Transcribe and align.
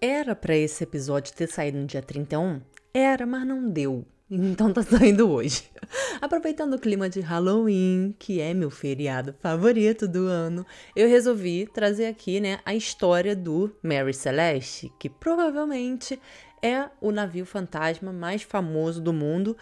Era 0.00 0.36
para 0.36 0.56
esse 0.56 0.84
episódio 0.84 1.34
ter 1.34 1.48
saído 1.48 1.76
no 1.76 1.84
dia 1.84 2.00
31? 2.00 2.60
Era, 2.94 3.26
mas 3.26 3.44
não 3.44 3.68
deu. 3.68 4.04
Então 4.30 4.70
tá 4.70 4.82
saindo 4.82 5.30
hoje. 5.30 5.64
Aproveitando 6.20 6.74
o 6.74 6.78
clima 6.78 7.08
de 7.08 7.18
Halloween, 7.18 8.14
que 8.18 8.42
é 8.42 8.52
meu 8.52 8.68
feriado 8.68 9.34
favorito 9.40 10.06
do 10.06 10.26
ano, 10.26 10.66
eu 10.94 11.08
resolvi 11.08 11.66
trazer 11.66 12.04
aqui, 12.08 12.38
né, 12.38 12.60
a 12.62 12.74
história 12.74 13.34
do 13.34 13.74
Mary 13.82 14.12
Celeste, 14.12 14.92
que 15.00 15.08
provavelmente 15.08 16.20
é 16.62 16.90
o 17.00 17.10
navio 17.10 17.46
fantasma 17.46 18.12
mais 18.12 18.42
famoso 18.42 19.00
do 19.00 19.14
mundo 19.14 19.56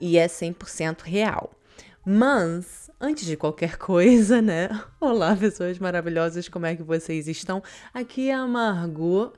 e 0.00 0.18
é 0.18 0.26
100% 0.26 1.02
real. 1.02 1.52
Mas, 2.04 2.90
antes 3.00 3.24
de 3.24 3.36
qualquer 3.36 3.78
coisa, 3.78 4.42
né? 4.42 4.68
Olá, 5.00 5.36
pessoas 5.36 5.78
maravilhosas, 5.78 6.48
como 6.48 6.66
é 6.66 6.74
que 6.74 6.82
vocês 6.82 7.28
estão? 7.28 7.62
Aqui 7.94 8.30
é 8.30 8.34
a 8.34 8.48
Margot 8.48 9.32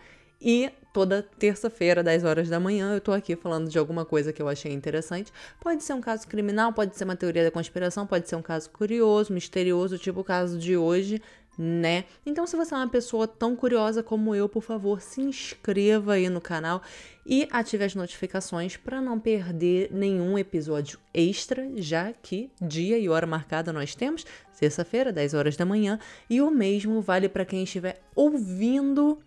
e 0.44 0.70
toda 0.92 1.22
terça-feira, 1.22 2.02
10 2.02 2.22
horas 2.22 2.48
da 2.50 2.60
manhã, 2.60 2.94
eu 2.94 3.00
tô 3.00 3.12
aqui 3.12 3.34
falando 3.34 3.68
de 3.68 3.78
alguma 3.78 4.04
coisa 4.04 4.30
que 4.30 4.42
eu 4.42 4.48
achei 4.48 4.70
interessante. 4.70 5.32
Pode 5.58 5.82
ser 5.82 5.94
um 5.94 6.00
caso 6.00 6.28
criminal, 6.28 6.72
pode 6.72 6.96
ser 6.96 7.04
uma 7.04 7.16
teoria 7.16 7.42
da 7.42 7.50
conspiração, 7.50 8.06
pode 8.06 8.28
ser 8.28 8.36
um 8.36 8.42
caso 8.42 8.68
curioso, 8.68 9.32
misterioso, 9.32 9.96
tipo 9.98 10.20
o 10.20 10.24
caso 10.24 10.58
de 10.58 10.76
hoje, 10.76 11.20
né? 11.56 12.04
Então, 12.26 12.46
se 12.46 12.56
você 12.56 12.74
é 12.74 12.76
uma 12.76 12.88
pessoa 12.88 13.26
tão 13.26 13.56
curiosa 13.56 14.02
como 14.02 14.34
eu, 14.34 14.46
por 14.48 14.62
favor, 14.62 15.00
se 15.00 15.22
inscreva 15.22 16.12
aí 16.12 16.28
no 16.28 16.40
canal 16.40 16.82
e 17.24 17.48
ative 17.50 17.84
as 17.84 17.94
notificações 17.94 18.76
para 18.76 19.00
não 19.00 19.18
perder 19.18 19.90
nenhum 19.92 20.38
episódio 20.38 20.98
extra, 21.12 21.66
já 21.76 22.12
que 22.12 22.50
dia 22.60 22.98
e 22.98 23.08
hora 23.08 23.26
marcada 23.26 23.72
nós 23.72 23.94
temos, 23.94 24.26
sexta-feira, 24.52 25.10
10 25.10 25.32
horas 25.32 25.56
da 25.56 25.64
manhã, 25.64 25.98
e 26.28 26.42
o 26.42 26.50
mesmo 26.50 27.00
vale 27.00 27.28
para 27.28 27.46
quem 27.46 27.64
estiver 27.64 28.00
ouvindo 28.14 29.18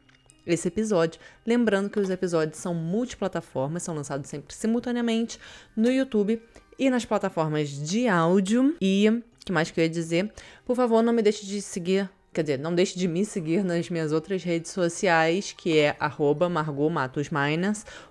esse 0.52 0.68
episódio. 0.68 1.20
Lembrando 1.46 1.90
que 1.90 2.00
os 2.00 2.10
episódios 2.10 2.58
são 2.60 2.74
multiplataformas, 2.74 3.84
são 3.84 3.96
lançados 3.96 4.30
sempre 4.30 4.54
simultaneamente 4.54 5.40
no 5.76 5.92
YouTube 5.92 6.42
e 6.78 6.90
nas 6.90 7.06
plataformas 7.06 7.70
de 7.70 8.08
áudio. 8.08 8.76
E 8.82 9.22
que 9.46 9.52
mais 9.52 9.72
que 9.72 9.80
eu 9.80 9.84
ia 9.84 9.90
dizer? 9.90 10.32
Por 10.66 10.76
favor, 10.76 11.02
não 11.02 11.14
me 11.14 11.22
deixe 11.22 11.46
de 11.46 11.62
seguir 11.62 12.10
Quer 12.38 12.44
dizer, 12.44 12.60
não 12.60 12.76
deixe 12.76 13.00
de 13.00 13.08
me 13.08 13.26
seguir 13.26 13.64
nas 13.64 13.90
minhas 13.90 14.12
outras 14.12 14.44
redes 14.44 14.70
sociais, 14.70 15.56
que 15.58 15.80
é 15.80 15.96
arroba 16.00 16.48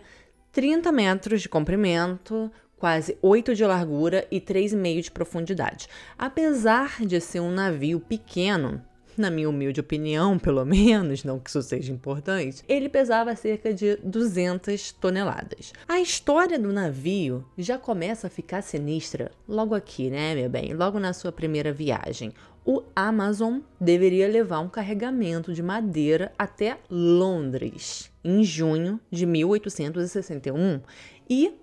30 0.56 0.90
metros 0.90 1.42
de 1.42 1.50
comprimento, 1.50 2.50
quase 2.78 3.18
8 3.20 3.54
de 3.54 3.62
largura 3.62 4.26
e 4.30 4.40
3,5 4.40 5.02
de 5.02 5.10
profundidade. 5.10 5.86
Apesar 6.16 7.04
de 7.04 7.20
ser 7.20 7.40
um 7.40 7.50
navio 7.50 8.00
pequeno, 8.00 8.82
na 9.18 9.30
minha 9.30 9.50
humilde 9.50 9.80
opinião, 9.80 10.38
pelo 10.40 10.64
menos, 10.64 11.24
não 11.24 11.38
que 11.38 11.50
isso 11.50 11.60
seja 11.60 11.92
importante, 11.92 12.64
ele 12.66 12.88
pesava 12.88 13.36
cerca 13.36 13.74
de 13.74 13.96
200 13.96 14.92
toneladas. 14.92 15.74
A 15.86 16.00
história 16.00 16.58
do 16.58 16.72
navio 16.72 17.44
já 17.58 17.76
começa 17.76 18.26
a 18.26 18.30
ficar 18.30 18.62
sinistra 18.62 19.32
logo 19.46 19.74
aqui, 19.74 20.08
né, 20.08 20.34
meu 20.34 20.48
bem? 20.48 20.72
Logo 20.72 20.98
na 20.98 21.12
sua 21.12 21.30
primeira 21.30 21.70
viagem. 21.70 22.32
O 22.68 22.82
Amazon 22.96 23.60
deveria 23.80 24.26
levar 24.26 24.58
um 24.58 24.68
carregamento 24.68 25.52
de 25.52 25.62
madeira 25.62 26.32
até 26.36 26.80
Londres 26.90 28.10
em 28.24 28.42
junho 28.42 29.00
de 29.08 29.24
1861 29.24 30.80
e, 31.30 31.54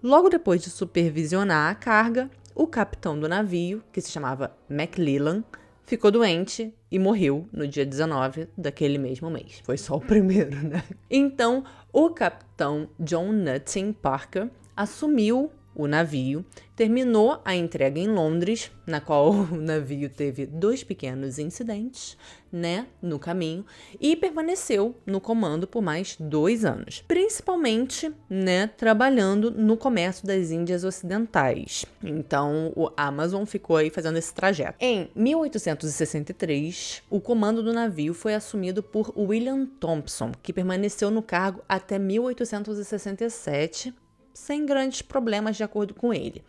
logo 0.00 0.28
depois 0.28 0.62
de 0.62 0.70
supervisionar 0.70 1.72
a 1.72 1.74
carga, 1.74 2.30
o 2.54 2.68
capitão 2.68 3.18
do 3.18 3.28
navio, 3.28 3.82
que 3.92 4.00
se 4.00 4.12
chamava 4.12 4.56
Maclellan, 4.70 5.42
ficou 5.84 6.12
doente 6.12 6.72
e 6.88 7.00
morreu 7.00 7.48
no 7.52 7.66
dia 7.66 7.84
19 7.84 8.46
daquele 8.56 8.96
mesmo 8.96 9.28
mês. 9.28 9.60
Foi 9.64 9.76
só 9.76 9.96
o 9.96 10.00
primeiro, 10.06 10.56
né? 10.62 10.84
Então, 11.10 11.64
o 11.92 12.10
capitão 12.10 12.88
John 13.00 13.32
Nutting 13.32 13.92
Parker 13.92 14.48
assumiu 14.76 15.50
o 15.78 15.86
navio, 15.86 16.44
terminou 16.74 17.40
a 17.44 17.54
entrega 17.54 18.00
em 18.00 18.08
Londres, 18.08 18.70
na 18.84 19.00
qual 19.00 19.30
o 19.52 19.56
navio 19.56 20.10
teve 20.10 20.44
dois 20.44 20.82
pequenos 20.82 21.38
incidentes, 21.38 22.18
né, 22.50 22.86
no 23.00 23.18
caminho, 23.18 23.64
e 24.00 24.16
permaneceu 24.16 24.96
no 25.06 25.20
comando 25.20 25.68
por 25.68 25.80
mais 25.80 26.16
dois 26.18 26.64
anos, 26.64 27.04
principalmente, 27.06 28.12
né, 28.28 28.66
trabalhando 28.66 29.52
no 29.52 29.76
comércio 29.76 30.26
das 30.26 30.50
Índias 30.50 30.82
Ocidentais. 30.82 31.84
Então, 32.02 32.72
o 32.74 32.90
Amazon 32.96 33.44
ficou 33.44 33.76
aí 33.76 33.90
fazendo 33.90 34.18
esse 34.18 34.34
trajeto. 34.34 34.76
Em 34.80 35.08
1863, 35.14 37.02
o 37.08 37.20
comando 37.20 37.62
do 37.62 37.72
navio 37.72 38.12
foi 38.14 38.34
assumido 38.34 38.82
por 38.82 39.12
William 39.16 39.64
Thompson, 39.78 40.32
que 40.42 40.52
permaneceu 40.52 41.10
no 41.10 41.22
cargo 41.22 41.62
até 41.68 41.98
1867 41.98 43.94
sem 44.38 44.64
grandes 44.64 45.02
problemas, 45.02 45.56
de 45.56 45.64
acordo 45.64 45.92
com 45.94 46.14
ele. 46.14 46.42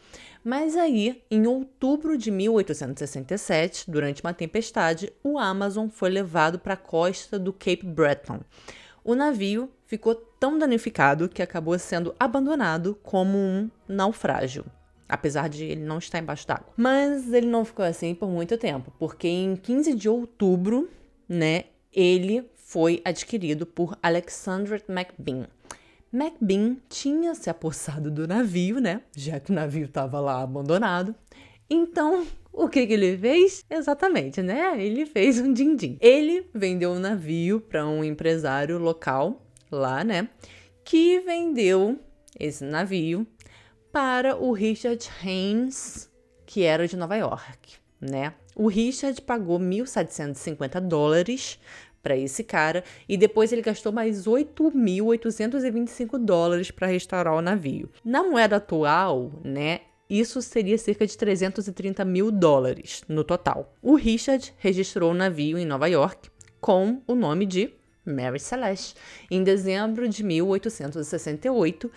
Mas 0.44 0.78
aí, 0.78 1.22
em 1.30 1.46
outubro 1.48 2.18
de 2.18 2.32
1867, 2.32 3.90
durante 3.90 4.24
uma 4.24 4.34
tempestade, 4.34 5.12
o 5.24 5.38
Amazon 5.38 5.90
foi 5.90 6.10
levado 6.10 6.60
para 6.60 6.76
a 6.76 6.78
costa 6.78 7.38
do 7.38 7.52
Cape 7.52 7.86
Breton. 7.86 8.40
O 9.04 9.16
navio 9.16 9.70
ficou 9.86 10.16
tão 10.16 10.58
danificado 10.58 11.28
que 11.28 11.42
acabou 11.42 11.78
sendo 11.78 12.16
abandonado 12.20 12.98
como 13.04 13.38
um 13.38 13.70
naufrágio 13.88 14.66
apesar 15.10 15.50
de 15.50 15.66
ele 15.66 15.82
não 15.82 15.98
estar 15.98 16.20
embaixo 16.20 16.48
d'água. 16.48 16.72
Mas 16.78 17.34
ele 17.34 17.48
não 17.48 17.66
ficou 17.66 17.84
assim 17.84 18.14
por 18.14 18.30
muito 18.30 18.56
tempo, 18.60 18.94
porque 19.00 19.28
em 19.28 19.56
15 19.56 19.96
de 19.96 20.08
outubro, 20.08 20.88
né, 21.28 21.64
ele 21.92 22.48
foi 22.56 23.02
adquirido 23.04 23.66
por 23.66 23.98
Alexander 24.04 24.84
McBean. 24.88 25.48
McBean 26.12 26.78
tinha 26.90 27.36
se 27.36 27.50
apossado 27.50 28.10
do 28.10 28.28
navio, 28.28 28.80
né? 28.80 29.02
Já 29.16 29.40
que 29.40 29.52
o 29.52 29.56
navio 29.56 29.86
estava 29.86 30.20
lá 30.20 30.42
abandonado. 30.42 31.16
Então, 31.70 32.26
o 32.52 32.68
que, 32.68 32.88
que 32.88 32.94
ele 32.94 33.18
fez? 33.18 33.64
Exatamente, 33.70 34.42
né? 34.42 34.74
Ele 34.84 35.06
fez 35.06 35.40
um 35.40 35.54
din-din. 35.54 35.98
Ele 36.02 36.50
vendeu 36.54 36.92
o 36.92 37.00
navio 37.00 37.62
para 37.62 37.88
um 37.88 38.04
empresário 38.04 38.80
local 38.80 39.46
lá, 39.72 40.04
né? 40.04 40.30
Que 40.84 41.20
vendeu 41.20 42.00
esse 42.40 42.64
navio 42.64 43.28
para 43.92 44.36
o 44.36 44.52
Richard 44.52 45.08
Haynes, 45.24 46.10
que 46.46 46.64
era 46.64 46.88
de 46.88 46.98
Nova 46.98 47.16
York, 47.16 47.78
né? 48.02 48.34
O 48.56 48.68
Richard 48.68 49.22
pagou 49.22 49.60
1.750 49.60 50.80
dólares 50.82 51.60
para 52.02 52.18
esse 52.18 52.44
cara 52.44 52.84
e 53.08 53.18
depois 53.18 53.52
ele 53.52 53.62
gastou 53.62 53.92
mais 53.92 54.26
8.825 54.26 56.18
dólares 56.18 56.72
para 56.72 56.88
restaurar 56.88 57.34
o 57.36 57.42
navio. 57.42 57.90
Na 58.04 58.24
moeda 58.24 58.56
atual, 58.58 59.32
né, 59.44 59.82
isso 60.10 60.42
seria 60.42 60.78
cerca 60.78 61.06
de 61.06 61.18
330 61.18 62.04
mil 62.04 62.32
dólares 62.32 63.04
no 63.08 63.24
total. 63.24 63.76
O 63.82 63.96
Richard 63.96 64.54
registrou 64.58 65.12
o 65.12 65.16
navio 65.16 65.58
em 65.58 65.66
Nova 65.66 65.88
York 65.88 66.30
com 66.60 67.02
o 67.06 67.14
nome 67.14 67.46
de 67.46 67.74
Mary 68.06 68.40
Celeste 68.40 68.96
em 69.30 69.44
dezembro 69.44 70.08
de 70.10 70.24
1868 70.24 71.92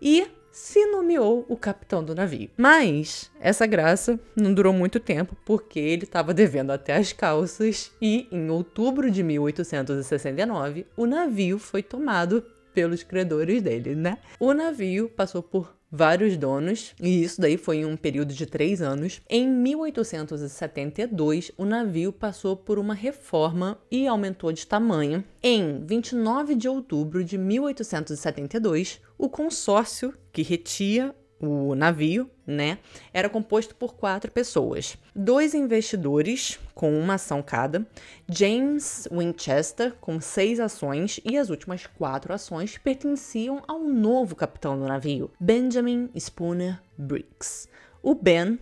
e 0.00 0.26
se 0.52 0.86
nomeou 0.86 1.44
o 1.48 1.56
capitão 1.56 2.04
do 2.04 2.14
navio. 2.14 2.50
Mas 2.56 3.30
essa 3.40 3.66
graça 3.66 4.20
não 4.36 4.52
durou 4.52 4.72
muito 4.72 5.00
tempo 5.00 5.36
porque 5.44 5.80
ele 5.80 6.04
estava 6.04 6.34
devendo 6.34 6.70
até 6.70 6.94
as 6.94 7.12
calças 7.12 7.90
e 8.00 8.28
em 8.30 8.50
outubro 8.50 9.10
de 9.10 9.22
1869 9.22 10.86
o 10.96 11.06
navio 11.06 11.58
foi 11.58 11.82
tomado 11.82 12.44
pelos 12.72 13.02
credores 13.02 13.62
dele, 13.62 13.94
né? 13.94 14.18
O 14.38 14.52
navio 14.52 15.08
passou 15.08 15.42
por 15.42 15.74
vários 15.94 16.38
donos, 16.38 16.94
e 16.98 17.22
isso 17.22 17.38
daí 17.38 17.58
foi 17.58 17.76
em 17.78 17.84
um 17.84 17.98
período 17.98 18.32
de 18.32 18.46
três 18.46 18.80
anos. 18.80 19.20
Em 19.28 19.46
1872, 19.46 21.52
o 21.58 21.66
navio 21.66 22.10
passou 22.10 22.56
por 22.56 22.78
uma 22.78 22.94
reforma 22.94 23.78
e 23.90 24.06
aumentou 24.06 24.50
de 24.52 24.66
tamanho. 24.66 25.22
Em 25.42 25.84
29 25.84 26.54
de 26.54 26.66
outubro 26.66 27.22
de 27.22 27.36
1872, 27.36 29.02
o 29.18 29.28
consórcio 29.28 30.14
que 30.32 30.42
retia 30.42 31.14
o 31.42 31.74
navio, 31.74 32.30
né, 32.46 32.78
era 33.12 33.28
composto 33.28 33.74
por 33.74 33.94
quatro 33.94 34.30
pessoas. 34.30 34.96
Dois 35.14 35.54
investidores, 35.54 36.58
com 36.74 36.96
uma 36.96 37.14
ação 37.14 37.42
cada, 37.42 37.84
James 38.28 39.08
Winchester, 39.10 39.94
com 40.00 40.20
seis 40.20 40.60
ações, 40.60 41.20
e 41.24 41.36
as 41.36 41.50
últimas 41.50 41.86
quatro 41.86 42.32
ações 42.32 42.78
pertenciam 42.78 43.62
ao 43.66 43.80
novo 43.80 44.36
capitão 44.36 44.78
do 44.78 44.86
navio, 44.86 45.30
Benjamin 45.40 46.08
Spooner 46.16 46.80
Briggs. 46.96 47.68
O 48.00 48.14
Ben, 48.14 48.58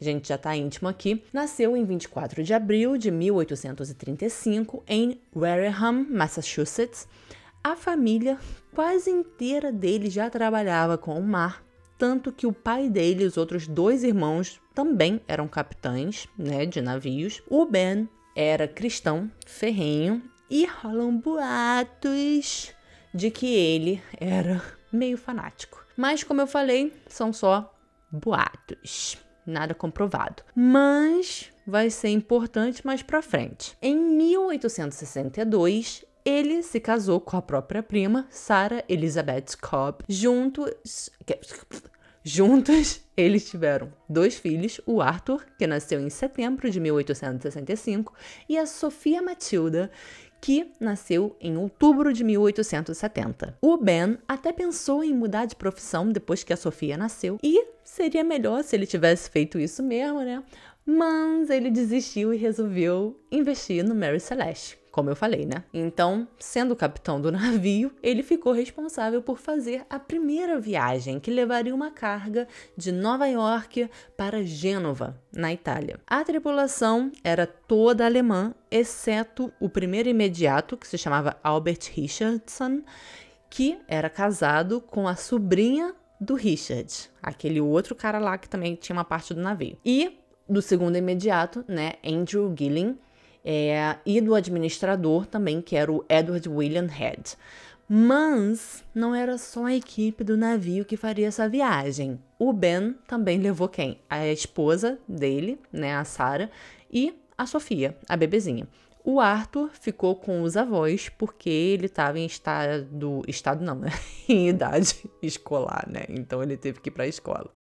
a 0.00 0.04
gente 0.04 0.28
já 0.28 0.36
está 0.36 0.54
íntimo 0.54 0.88
aqui, 0.88 1.24
nasceu 1.32 1.76
em 1.76 1.84
24 1.84 2.42
de 2.44 2.54
abril 2.54 2.96
de 2.96 3.10
1835 3.10 4.84
em 4.86 5.18
Wareham, 5.34 6.06
Massachusetts. 6.10 7.08
A 7.68 7.76
família 7.76 8.38
quase 8.74 9.10
inteira 9.10 9.70
dele 9.70 10.08
já 10.08 10.30
trabalhava 10.30 10.96
com 10.96 11.20
o 11.20 11.22
mar 11.22 11.62
tanto 11.98 12.32
que 12.32 12.46
o 12.46 12.52
pai 12.52 12.88
dele 12.88 13.24
e 13.24 13.26
os 13.26 13.36
outros 13.36 13.66
dois 13.66 14.02
irmãos 14.02 14.58
também 14.74 15.20
eram 15.28 15.46
capitães 15.46 16.26
né, 16.38 16.64
de 16.64 16.80
navios. 16.80 17.42
O 17.46 17.66
Ben 17.66 18.08
era 18.34 18.66
cristão 18.66 19.30
ferrenho 19.46 20.22
e 20.48 20.64
rolam 20.64 21.18
boatos 21.18 22.72
de 23.12 23.30
que 23.30 23.54
ele 23.54 24.02
era 24.18 24.64
meio 24.90 25.18
fanático. 25.18 25.84
Mas, 25.94 26.24
como 26.24 26.40
eu 26.40 26.46
falei, 26.46 26.94
são 27.06 27.34
só 27.34 27.78
boatos, 28.10 29.18
nada 29.44 29.74
comprovado. 29.74 30.42
Mas 30.54 31.52
vai 31.66 31.90
ser 31.90 32.08
importante 32.08 32.86
mais 32.86 33.02
para 33.02 33.20
frente. 33.20 33.76
Em 33.82 33.94
1862, 33.94 36.07
ele 36.28 36.62
se 36.62 36.78
casou 36.78 37.18
com 37.22 37.38
a 37.38 37.42
própria 37.42 37.82
prima, 37.82 38.26
Sarah 38.28 38.84
Elizabeth 38.86 39.56
Cobb. 39.62 40.04
Juntos. 40.06 41.08
Juntos, 42.22 43.00
eles 43.16 43.48
tiveram 43.48 43.90
dois 44.06 44.36
filhos, 44.36 44.78
o 44.84 45.00
Arthur, 45.00 45.46
que 45.58 45.66
nasceu 45.66 45.98
em 45.98 46.10
setembro 46.10 46.70
de 46.70 46.78
1865, 46.78 48.12
e 48.46 48.58
a 48.58 48.66
Sofia 48.66 49.22
Matilda, 49.22 49.90
que 50.38 50.70
nasceu 50.78 51.34
em 51.40 51.56
outubro 51.56 52.12
de 52.12 52.22
1870. 52.22 53.56
O 53.62 53.78
Ben 53.78 54.18
até 54.28 54.52
pensou 54.52 55.02
em 55.02 55.14
mudar 55.14 55.46
de 55.46 55.56
profissão 55.56 56.12
depois 56.12 56.44
que 56.44 56.52
a 56.52 56.58
Sofia 56.58 56.98
nasceu, 56.98 57.38
e 57.42 57.68
seria 57.82 58.22
melhor 58.22 58.62
se 58.62 58.76
ele 58.76 58.84
tivesse 58.84 59.30
feito 59.30 59.58
isso 59.58 59.82
mesmo, 59.82 60.20
né? 60.20 60.44
Mas 60.84 61.48
ele 61.48 61.70
desistiu 61.70 62.34
e 62.34 62.36
resolveu 62.36 63.18
investir 63.32 63.82
no 63.82 63.94
Mary 63.94 64.20
Celeste 64.20 64.78
como 64.98 65.10
eu 65.10 65.14
falei, 65.14 65.46
né? 65.46 65.62
Então, 65.72 66.26
sendo 66.40 66.74
capitão 66.74 67.20
do 67.20 67.30
navio, 67.30 67.92
ele 68.02 68.20
ficou 68.20 68.52
responsável 68.52 69.22
por 69.22 69.38
fazer 69.38 69.86
a 69.88 69.96
primeira 69.96 70.58
viagem 70.58 71.20
que 71.20 71.30
levaria 71.30 71.72
uma 71.72 71.92
carga 71.92 72.48
de 72.76 72.90
Nova 72.90 73.28
York 73.28 73.88
para 74.16 74.42
Gênova, 74.42 75.16
na 75.32 75.52
Itália. 75.52 76.00
A 76.04 76.24
tripulação 76.24 77.12
era 77.22 77.46
toda 77.46 78.04
alemã, 78.04 78.52
exceto 78.68 79.52
o 79.60 79.68
primeiro 79.68 80.08
imediato, 80.08 80.76
que 80.76 80.88
se 80.88 80.98
chamava 80.98 81.36
Albert 81.44 81.92
Richardson, 81.92 82.82
que 83.48 83.78
era 83.86 84.10
casado 84.10 84.80
com 84.80 85.06
a 85.06 85.14
sobrinha 85.14 85.94
do 86.20 86.34
Richard, 86.34 87.08
aquele 87.22 87.60
outro 87.60 87.94
cara 87.94 88.18
lá 88.18 88.36
que 88.36 88.48
também 88.48 88.74
tinha 88.74 88.96
uma 88.96 89.04
parte 89.04 89.32
do 89.32 89.40
navio. 89.40 89.78
E 89.84 90.18
do 90.48 90.60
segundo 90.60 90.96
imediato, 90.96 91.64
né, 91.68 91.92
Andrew 92.04 92.52
Gilling, 92.58 92.98
é, 93.44 93.96
e 94.04 94.20
do 94.20 94.34
administrador 94.34 95.26
também, 95.26 95.60
que 95.60 95.76
era 95.76 95.90
o 95.90 96.04
Edward 96.08 96.48
William 96.48 96.86
Head. 96.86 97.36
Mas 97.88 98.84
não 98.94 99.14
era 99.14 99.38
só 99.38 99.64
a 99.64 99.74
equipe 99.74 100.22
do 100.22 100.36
navio 100.36 100.84
que 100.84 100.96
faria 100.96 101.28
essa 101.28 101.48
viagem. 101.48 102.20
O 102.38 102.52
Ben 102.52 102.94
também 103.06 103.38
levou 103.38 103.68
quem? 103.68 103.98
A 104.10 104.26
esposa 104.26 104.98
dele, 105.08 105.58
né, 105.72 105.94
a 105.94 106.04
Sarah, 106.04 106.50
e 106.92 107.14
a 107.36 107.46
Sofia, 107.46 107.96
a 108.06 108.16
bebezinha. 108.16 108.68
O 109.02 109.20
Arthur 109.20 109.70
ficou 109.72 110.14
com 110.16 110.42
os 110.42 110.54
avós 110.54 111.08
porque 111.08 111.48
ele 111.48 111.86
estava 111.86 112.18
em 112.18 112.26
estado, 112.26 113.22
estado 113.26 113.64
não, 113.64 113.76
né? 113.76 113.88
em 114.28 114.50
idade 114.50 115.10
escolar, 115.22 115.88
né? 115.88 116.04
Então 116.10 116.42
ele 116.42 116.58
teve 116.58 116.80
que 116.80 116.90
ir 116.90 116.92
para 116.92 117.04
a 117.04 117.08
escola. 117.08 117.57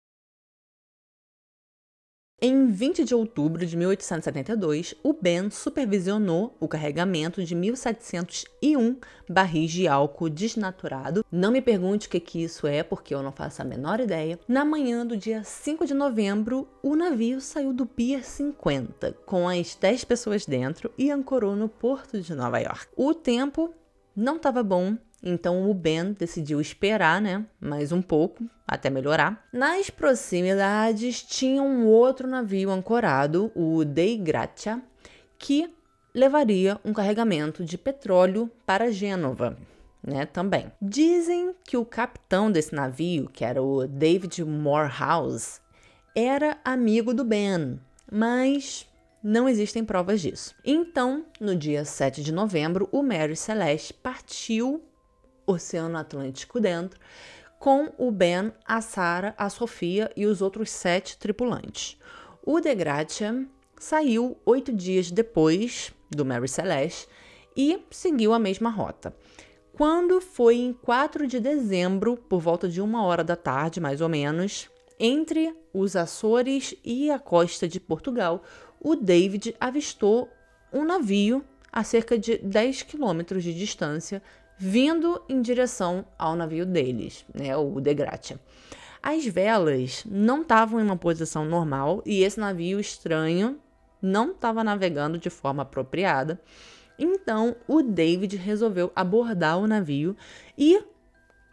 Em 2.44 2.66
20 2.66 3.04
de 3.04 3.14
outubro 3.14 3.64
de 3.64 3.76
1872, 3.76 4.96
o 5.00 5.12
Ben 5.12 5.48
supervisionou 5.48 6.56
o 6.58 6.66
carregamento 6.66 7.40
de 7.44 7.54
1.701 7.54 8.96
barris 9.28 9.70
de 9.70 9.86
álcool 9.86 10.28
desnaturado. 10.28 11.24
Não 11.30 11.52
me 11.52 11.62
pergunte 11.62 12.08
o 12.08 12.10
que, 12.10 12.18
que 12.18 12.42
isso 12.42 12.66
é, 12.66 12.82
porque 12.82 13.14
eu 13.14 13.22
não 13.22 13.30
faço 13.30 13.62
a 13.62 13.64
menor 13.64 14.00
ideia. 14.00 14.40
Na 14.48 14.64
manhã 14.64 15.06
do 15.06 15.16
dia 15.16 15.44
5 15.44 15.86
de 15.86 15.94
novembro, 15.94 16.66
o 16.82 16.96
navio 16.96 17.40
saiu 17.40 17.72
do 17.72 17.86
Pier 17.86 18.24
50, 18.24 19.12
com 19.24 19.48
as 19.48 19.76
10 19.76 20.02
pessoas 20.02 20.44
dentro, 20.44 20.90
e 20.98 21.12
ancorou 21.12 21.54
no 21.54 21.68
porto 21.68 22.20
de 22.20 22.34
Nova 22.34 22.58
York. 22.58 22.88
O 22.96 23.14
tempo 23.14 23.72
não 24.16 24.34
estava 24.34 24.64
bom, 24.64 24.96
então 25.22 25.70
o 25.70 25.74
Ben 25.74 26.12
decidiu 26.12 26.60
esperar, 26.60 27.20
né, 27.20 27.44
mais 27.60 27.92
um 27.92 28.02
pouco 28.02 28.44
até 28.66 28.90
melhorar. 28.90 29.46
Nas 29.52 29.88
proximidades 29.88 31.22
tinha 31.22 31.62
um 31.62 31.86
outro 31.86 32.26
navio 32.26 32.70
ancorado, 32.70 33.52
o 33.54 33.84
Dei 33.84 34.16
Gratia, 34.16 34.82
que 35.38 35.72
levaria 36.14 36.78
um 36.84 36.92
carregamento 36.92 37.64
de 37.64 37.78
petróleo 37.78 38.50
para 38.66 38.90
Gênova, 38.90 39.56
né, 40.02 40.26
também. 40.26 40.72
Dizem 40.80 41.54
que 41.64 41.76
o 41.76 41.84
capitão 41.84 42.50
desse 42.50 42.74
navio, 42.74 43.28
que 43.32 43.44
era 43.44 43.62
o 43.62 43.86
David 43.86 44.44
Morehouse, 44.44 45.60
era 46.14 46.58
amigo 46.64 47.14
do 47.14 47.24
Ben, 47.24 47.78
mas 48.10 48.86
não 49.22 49.48
existem 49.48 49.84
provas 49.84 50.20
disso. 50.20 50.54
Então, 50.64 51.24
no 51.40 51.54
dia 51.54 51.84
7 51.84 52.22
de 52.22 52.32
novembro, 52.32 52.88
o 52.90 53.02
Mary 53.02 53.36
Celeste 53.36 53.94
partiu 53.94 54.82
Oceano 55.46 55.98
Atlântico 55.98 56.60
dentro, 56.60 56.98
com 57.58 57.92
o 57.96 58.10
Ben, 58.10 58.52
a 58.66 58.80
Sarah, 58.80 59.34
a 59.38 59.48
Sofia 59.48 60.10
e 60.16 60.26
os 60.26 60.42
outros 60.42 60.70
sete 60.70 61.16
tripulantes. 61.16 61.96
O 62.44 62.60
De 62.60 62.74
Gratia 62.74 63.46
saiu 63.78 64.36
oito 64.44 64.72
dias 64.72 65.10
depois 65.10 65.92
do 66.10 66.24
Mary 66.24 66.48
Celeste 66.48 67.08
e 67.56 67.84
seguiu 67.90 68.32
a 68.32 68.38
mesma 68.38 68.70
rota. 68.70 69.14
Quando 69.72 70.20
foi 70.20 70.56
em 70.56 70.72
4 70.72 71.26
de 71.26 71.40
dezembro, 71.40 72.16
por 72.16 72.40
volta 72.40 72.68
de 72.68 72.80
uma 72.80 73.04
hora 73.04 73.24
da 73.24 73.36
tarde, 73.36 73.80
mais 73.80 74.00
ou 74.00 74.08
menos, 74.08 74.68
entre 74.98 75.54
os 75.72 75.96
Açores 75.96 76.74
e 76.84 77.10
a 77.10 77.18
costa 77.18 77.66
de 77.66 77.80
Portugal, 77.80 78.42
o 78.80 78.94
David 78.94 79.56
avistou 79.58 80.28
um 80.72 80.84
navio 80.84 81.44
a 81.72 81.82
cerca 81.82 82.18
de 82.18 82.36
10 82.38 82.82
quilômetros 82.82 83.42
de 83.42 83.54
distância 83.54 84.22
vindo 84.58 85.20
em 85.28 85.40
direção 85.40 86.04
ao 86.18 86.36
navio 86.36 86.64
deles, 86.64 87.24
né, 87.34 87.56
o 87.56 87.80
De 87.80 87.94
Gratia. 87.94 88.38
As 89.02 89.26
velas 89.26 90.04
não 90.06 90.42
estavam 90.42 90.80
em 90.80 90.84
uma 90.84 90.96
posição 90.96 91.44
normal 91.44 92.02
e 92.06 92.22
esse 92.22 92.38
navio 92.38 92.78
estranho 92.78 93.58
não 94.00 94.30
estava 94.30 94.62
navegando 94.62 95.18
de 95.18 95.28
forma 95.30 95.62
apropriada. 95.62 96.40
Então, 96.98 97.56
o 97.66 97.82
David 97.82 98.36
resolveu 98.36 98.92
abordar 98.94 99.58
o 99.58 99.66
navio 99.66 100.16
e, 100.56 100.80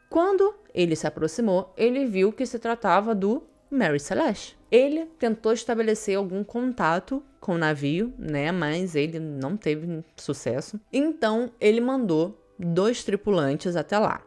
quando 0.10 0.54
ele 0.74 0.96
se 0.96 1.08
aproximou, 1.08 1.74
ele 1.76 2.06
viu 2.06 2.32
que 2.32 2.46
se 2.46 2.60
tratava 2.60 3.16
do 3.16 3.44
Mary 3.72 4.00
Celeste. 4.00 4.58
Ele 4.70 5.06
tentou 5.18 5.52
estabelecer 5.52 6.18
algum 6.18 6.44
contato 6.44 7.24
com 7.40 7.56
o 7.56 7.58
navio, 7.58 8.14
né, 8.18 8.52
mas 8.52 8.96
ele 8.96 9.20
não 9.20 9.58
teve 9.58 10.04
sucesso. 10.16 10.80
Então, 10.94 11.52
ele 11.60 11.82
mandou 11.82 12.40
dois 12.60 13.04
tripulantes 13.04 13.76
até 13.78 13.98
lá. 13.98 14.22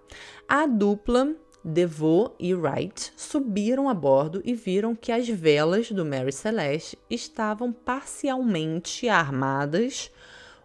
A 0.49 0.67
dupla 0.67 1.37
DeVoe 1.65 2.33
e 2.41 2.55
Wright 2.55 3.13
subiram 3.17 3.89
a 3.89 3.95
bordo 3.95 4.41
e 4.45 4.55
viram 4.55 4.97
que 4.97 5.13
as 5.13 5.29
velas 5.29 5.93
do 5.93 6.05
Mary 6.05 6.33
Celeste 6.33 6.99
estavam 7.09 7.73
parcialmente 7.73 9.09
armadas, 9.09 10.11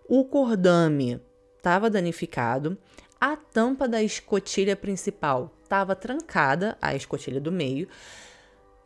o 0.07 0.23
cordame 0.23 1.21
estava 1.57 1.89
danificado, 1.89 2.77
a 3.19 3.35
tampa 3.35 3.87
da 3.87 4.01
escotilha 4.01 4.75
principal 4.75 5.53
estava 5.61 5.95
trancada, 5.95 6.77
a 6.81 6.95
escotilha 6.95 7.41
do 7.41 7.51
meio, 7.51 7.87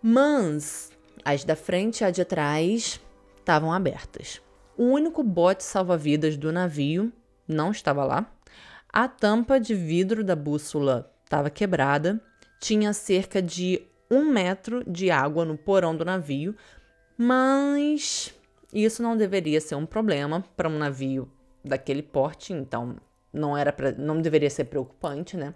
mas 0.02 0.92
as 1.24 1.44
da 1.44 1.56
frente 1.56 2.02
e 2.02 2.04
a 2.04 2.12
de 2.12 2.26
trás 2.26 3.00
estavam 3.38 3.72
abertas. 3.72 4.42
O 4.76 4.86
único 4.86 5.22
bote 5.22 5.64
salva-vidas 5.64 6.38
do 6.38 6.52
navio 6.52 7.12
não 7.48 7.72
estava 7.72 8.04
lá. 8.04 8.32
A 8.94 9.08
tampa 9.08 9.58
de 9.58 9.74
vidro 9.74 10.22
da 10.22 10.36
bússola 10.36 11.10
estava 11.24 11.50
quebrada. 11.50 12.20
Tinha 12.60 12.92
cerca 12.92 13.42
de 13.42 13.82
um 14.10 14.26
metro 14.26 14.84
de 14.86 15.10
água 15.10 15.46
no 15.46 15.58
porão 15.58 15.96
do 15.96 16.04
navio, 16.04 16.54
mas 17.18 18.34
isso 18.74 19.02
não 19.02 19.16
deveria 19.16 19.62
ser 19.62 19.76
um 19.76 19.86
problema 19.86 20.44
para 20.58 20.68
um 20.68 20.78
navio 20.78 21.32
daquele 21.64 22.04
porte, 22.04 22.52
então 22.52 22.98
não 23.32 23.58
era 23.58 23.72
pra, 23.72 23.94
não 23.94 24.22
deveria 24.22 24.50
ser 24.50 24.66
preocupante, 24.66 25.38
né? 25.38 25.54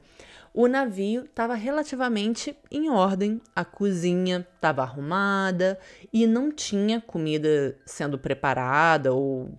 O 0.54 0.68
navio 0.70 1.26
estava 1.26 1.56
relativamente 1.56 2.58
em 2.72 2.90
ordem, 2.90 3.42
a 3.54 3.66
cozinha 3.66 4.48
estava 4.56 4.84
arrumada 4.84 5.78
e 6.14 6.26
não 6.26 6.50
tinha 6.50 7.02
comida 7.02 7.78
sendo 7.86 8.18
preparada 8.18 9.14
ou 9.14 9.52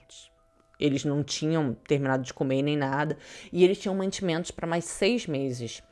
eles 0.78 1.04
não 1.04 1.22
tinham 1.22 1.74
terminado 1.86 2.22
de 2.22 2.34
comer 2.34 2.62
nem 2.62 2.76
nada 2.76 3.16
e 3.52 3.64
eles 3.64 3.78
tinham 3.78 3.94
mantimentos 3.94 4.50
para 4.50 4.66
mais 4.66 4.84
seis 4.84 5.26
meses. 5.26 5.82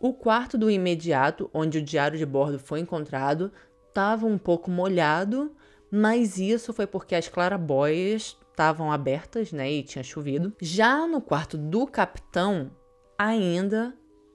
O 0.00 0.12
quarto 0.12 0.56
do 0.56 0.70
imediato, 0.70 1.50
onde 1.52 1.78
o 1.78 1.82
diário 1.82 2.16
de 2.16 2.24
bordo 2.24 2.58
foi 2.58 2.80
encontrado, 2.80 3.52
estava 3.88 4.26
um 4.26 4.38
pouco 4.38 4.70
molhado, 4.70 5.54
mas 5.90 6.38
isso 6.38 6.72
foi 6.72 6.86
porque 6.86 7.14
as 7.14 7.28
clarabóias 7.28 8.36
estavam 8.50 8.92
abertas, 8.92 9.52
né, 9.52 9.70
e 9.70 9.82
tinha 9.82 10.04
chovido. 10.04 10.52
Já 10.60 11.06
no 11.06 11.20
quarto 11.20 11.56
do 11.56 11.86
capitão, 11.86 12.70
ainda 13.16 13.94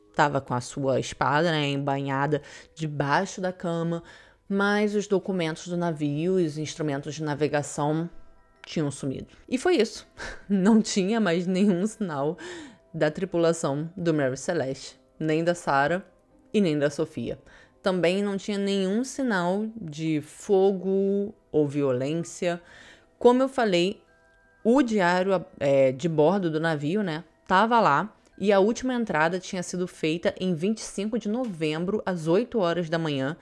estava 0.10 0.42
com 0.42 0.54
a 0.54 0.62
sua 0.62 1.00
espada, 1.00 1.52
né, 1.52 1.70
embanhada 1.70 2.42
debaixo 2.76 3.40
da 3.40 3.54
cama, 3.54 4.04
mas 4.48 4.96
os 4.96 5.08
documentos 5.08 5.68
do 5.68 5.78
navio 5.78 6.40
e 6.40 6.46
os 6.46 6.58
instrumentos 6.58 7.16
de 7.16 7.24
navegação 7.24 8.10
tinham 8.66 8.90
sumido. 8.92 9.28
E 9.48 9.58
foi 9.58 9.78
isso. 9.78 10.08
Não 10.50 10.82
tinha 10.82 11.20
mais 11.20 11.46
nenhum 11.48 11.86
sinal 11.86 12.38
da 12.94 13.10
tripulação 13.10 13.90
do 13.98 14.14
Mary 14.14 14.38
Celeste, 14.38 15.00
nem 15.20 15.44
da 15.44 15.56
Sarah 15.56 16.04
e 16.54 16.62
nem 16.62 16.78
da 16.78 16.90
Sofia. 16.90 17.40
Também 17.82 18.24
não 18.24 18.38
tinha 18.38 18.58
nenhum 18.58 19.04
sinal 19.04 19.66
de 19.76 20.22
fogo 20.22 21.34
ou 21.52 21.68
violência. 21.68 22.62
Como 23.20 23.42
eu 23.42 23.50
falei, 23.50 24.02
o 24.64 24.82
diário 24.82 25.46
é, 25.60 25.92
de 25.92 26.08
bordo 26.08 26.50
do 26.50 26.62
navio, 26.62 27.04
né, 27.04 27.26
tava 27.46 27.82
lá 27.82 28.16
e 28.38 28.52
a 28.52 28.60
última 28.60 28.94
entrada 28.94 29.40
tinha 29.40 29.62
sido 29.62 29.88
feita 29.88 30.34
em 30.40 30.56
25 30.56 31.20
de 31.20 31.28
novembro, 31.30 32.02
às 32.06 32.28
8 32.28 32.58
horas 32.60 32.90
da 32.90 32.98
manhã, 32.98 33.36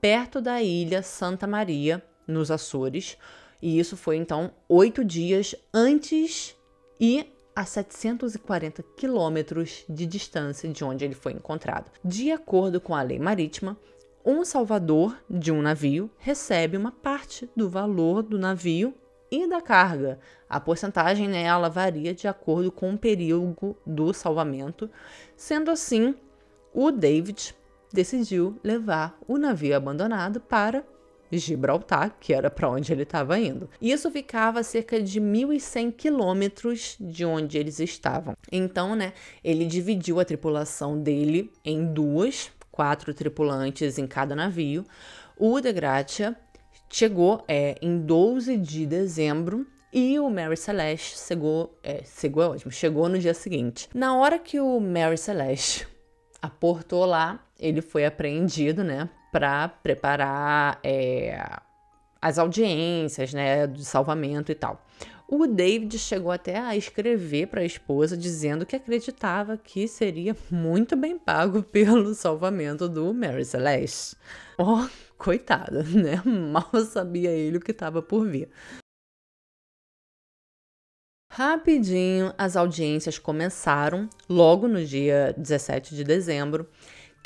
perto 0.00 0.40
da 0.40 0.62
ilha 0.62 1.02
Santa 1.02 1.46
Maria, 1.46 2.02
nos 2.26 2.50
Açores. 2.50 3.16
E 3.60 3.78
isso 3.78 3.96
foi 3.96 4.16
então 4.16 4.52
oito 4.68 5.04
dias 5.04 5.54
antes 5.72 6.56
e 7.00 7.26
a 7.54 7.64
740 7.64 8.84
quilômetros 8.96 9.84
de 9.88 10.06
distância 10.06 10.68
de 10.68 10.84
onde 10.84 11.04
ele 11.04 11.14
foi 11.14 11.32
encontrado. 11.32 11.90
De 12.04 12.30
acordo 12.30 12.80
com 12.80 12.94
a 12.94 13.02
lei 13.02 13.18
marítima, 13.18 13.76
um 14.24 14.44
salvador 14.44 15.16
de 15.28 15.50
um 15.50 15.60
navio 15.60 16.10
recebe 16.18 16.76
uma 16.76 16.92
parte 16.92 17.50
do 17.56 17.68
valor 17.68 18.22
do 18.22 18.38
navio 18.38 18.94
e 19.30 19.46
da 19.48 19.60
carga. 19.60 20.18
A 20.48 20.60
porcentagem 20.60 21.26
nela 21.28 21.68
varia 21.68 22.14
de 22.14 22.28
acordo 22.28 22.70
com 22.70 22.92
o 22.92 22.98
período 22.98 23.76
do 23.84 24.12
salvamento. 24.12 24.90
Sendo 25.36 25.70
assim, 25.70 26.14
o 26.72 26.90
David 26.90 27.54
decidiu 27.92 28.58
levar 28.62 29.18
o 29.26 29.36
navio 29.38 29.76
abandonado 29.76 30.40
para 30.40 30.84
Gibraltar, 31.30 32.16
que 32.20 32.32
era 32.32 32.50
para 32.50 32.68
onde 32.68 32.92
ele 32.92 33.02
estava 33.02 33.38
indo. 33.38 33.68
Isso 33.80 34.10
ficava 34.10 34.60
a 34.60 34.62
cerca 34.62 35.00
de 35.00 35.20
1.100 35.20 35.92
quilômetros 35.92 36.96
de 36.98 37.24
onde 37.24 37.58
eles 37.58 37.78
estavam. 37.80 38.34
Então, 38.50 38.94
né, 38.94 39.12
ele 39.42 39.66
dividiu 39.66 40.20
a 40.20 40.24
tripulação 40.24 41.00
dele 41.00 41.52
em 41.64 41.84
duas, 41.84 42.50
quatro 42.70 43.12
tripulantes 43.12 43.98
em 43.98 44.06
cada 44.06 44.34
navio. 44.34 44.84
O 45.36 45.60
De 45.60 45.72
Gratia 45.72 46.36
chegou 46.90 47.44
é, 47.46 47.76
em 47.82 47.98
12 47.98 48.56
de 48.56 48.86
dezembro 48.86 49.66
e 49.92 50.18
o 50.18 50.28
Mary 50.28 50.56
Celeste 50.56 51.18
chegou, 51.18 51.78
é, 51.82 52.02
chegou, 52.04 52.42
é 52.42 52.48
ótimo, 52.48 52.70
chegou 52.70 53.08
no 53.08 53.18
dia 53.18 53.34
seguinte. 53.34 53.88
Na 53.94 54.16
hora 54.16 54.38
que 54.38 54.60
o 54.60 54.80
Mary 54.80 55.16
Celeste 55.16 55.88
aportou 56.40 57.04
lá, 57.04 57.44
ele 57.58 57.80
foi 57.80 58.04
apreendido, 58.04 58.84
né, 58.84 59.08
para 59.30 59.68
preparar 59.68 60.78
é, 60.82 61.38
as 62.20 62.38
audiências, 62.38 63.32
né, 63.32 63.66
de 63.66 63.84
salvamento 63.84 64.50
e 64.50 64.54
tal. 64.54 64.82
O 65.30 65.46
David 65.46 65.98
chegou 65.98 66.32
até 66.32 66.58
a 66.58 66.74
escrever 66.74 67.48
para 67.48 67.60
a 67.60 67.64
esposa 67.64 68.16
dizendo 68.16 68.64
que 68.64 68.74
acreditava 68.74 69.58
que 69.58 69.86
seria 69.86 70.34
muito 70.50 70.96
bem 70.96 71.18
pago 71.18 71.62
pelo 71.70 72.14
salvamento 72.14 72.88
do 72.88 73.12
Mary 73.12 73.44
Celeste. 73.44 74.16
Oh, 74.56 74.88
coitada, 75.18 75.82
né? 75.92 76.22
Mal 76.24 76.70
sabia 76.86 77.30
ele 77.30 77.58
o 77.58 77.60
que 77.60 77.72
estava 77.72 78.00
por 78.00 78.26
vir. 78.26 78.48
Rapidinho, 81.30 82.32
as 82.38 82.56
audiências 82.56 83.18
começaram, 83.18 84.08
logo 84.28 84.66
no 84.66 84.82
dia 84.82 85.34
17 85.36 85.94
de 85.94 86.02
dezembro. 86.02 86.66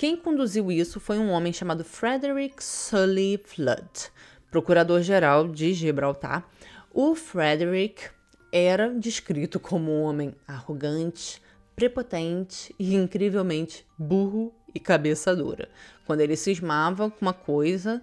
Quem 0.03 0.17
conduziu 0.17 0.73
isso 0.73 0.99
foi 0.99 1.17
um 1.17 1.31
homem 1.31 1.53
chamado 1.53 1.85
Frederick 1.85 2.57
Sully 2.59 3.39
Flood, 3.39 4.11
procurador-geral 4.51 5.47
de 5.47 5.73
Gibraltar. 5.73 6.45
O 6.93 7.15
Frederick 7.15 8.07
era 8.51 8.93
descrito 8.93 9.61
como 9.61 9.93
um 9.93 10.03
homem 10.03 10.35
arrogante, 10.45 11.41
prepotente 11.77 12.75
e 12.81 12.97
incrivelmente 12.97 13.87
burro 13.97 14.53
e 14.75 14.81
cabeça 14.81 15.37
dura. 15.37 15.69
Quando 16.05 16.21
ele 16.21 16.35
cismava 16.35 17.09
com 17.09 17.25
uma 17.25 17.33
coisa, 17.33 18.03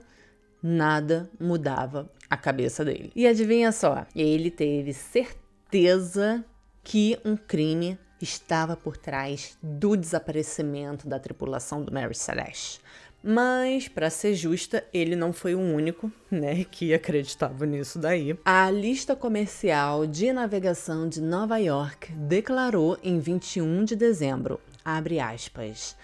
nada 0.64 1.30
mudava 1.38 2.10
a 2.30 2.38
cabeça 2.38 2.86
dele. 2.86 3.12
E 3.14 3.28
adivinha 3.28 3.74
só, 3.74 4.08
ele 4.16 4.50
teve 4.50 4.94
certeza 4.94 6.46
que 6.82 7.20
um 7.26 7.36
crime 7.36 8.00
estava 8.22 8.76
por 8.76 8.98
trás 8.98 9.58
do 9.62 9.96
desaparecimento 9.96 11.08
da 11.08 11.20
tripulação 11.20 11.84
do 11.84 11.94
Mary 11.94 12.16
Celeste. 12.16 12.82
Mas, 13.22 13.88
para 13.88 14.10
ser 14.10 14.34
justa, 14.34 14.84
ele 14.94 15.16
não 15.16 15.34
foi 15.34 15.54
o 15.54 15.60
único, 15.60 16.10
né, 16.32 16.64
que 16.64 16.94
acreditava 16.94 17.66
nisso 17.66 18.00
daí. 18.00 18.38
A 18.46 18.72
lista 18.72 19.16
comercial 19.16 20.08
de 20.08 20.32
navegação 20.32 21.08
de 21.10 21.22
Nova 21.22 21.58
York 21.58 22.14
declarou 22.14 22.98
em 23.04 23.20
21 23.20 23.84
de 23.84 23.96
dezembro, 23.96 24.60
abre 24.86 25.20
aspas, 25.20 25.98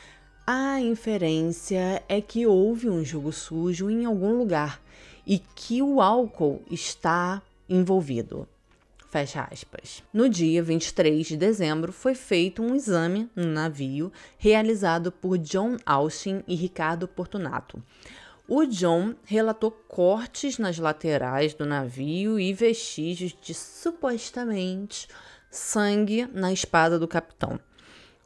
a 0.46 0.80
inferência 0.80 2.04
é 2.08 2.22
que 2.22 2.46
houve 2.46 2.90
um 2.90 3.04
jogo 3.04 3.32
sujo 3.32 3.90
em 3.90 4.06
algum 4.06 4.38
lugar 4.38 4.82
e 5.26 5.40
que 5.40 5.82
o 5.82 6.02
álcool 6.02 6.62
está 6.70 7.42
envolvido. 7.68 8.48
Fecha 9.16 9.48
aspas. 9.50 10.04
No 10.12 10.28
dia 10.28 10.62
23 10.62 11.26
de 11.26 11.38
dezembro, 11.38 11.94
foi 11.94 12.14
feito 12.14 12.62
um 12.62 12.76
exame 12.76 13.30
no 13.34 13.46
navio 13.46 14.12
realizado 14.38 15.10
por 15.10 15.38
John 15.38 15.78
Austin 15.86 16.44
e 16.46 16.54
Ricardo 16.54 17.08
Portunato. 17.08 17.82
O 18.46 18.66
John 18.66 19.16
relatou 19.24 19.72
cortes 19.72 20.58
nas 20.58 20.78
laterais 20.78 21.54
do 21.54 21.66
navio 21.66 22.38
e 22.38 22.52
vestígios 22.52 23.34
de 23.42 23.54
supostamente 23.54 25.08
sangue 25.50 26.28
na 26.34 26.52
espada 26.52 27.00
do 27.00 27.08
capitão 27.08 27.58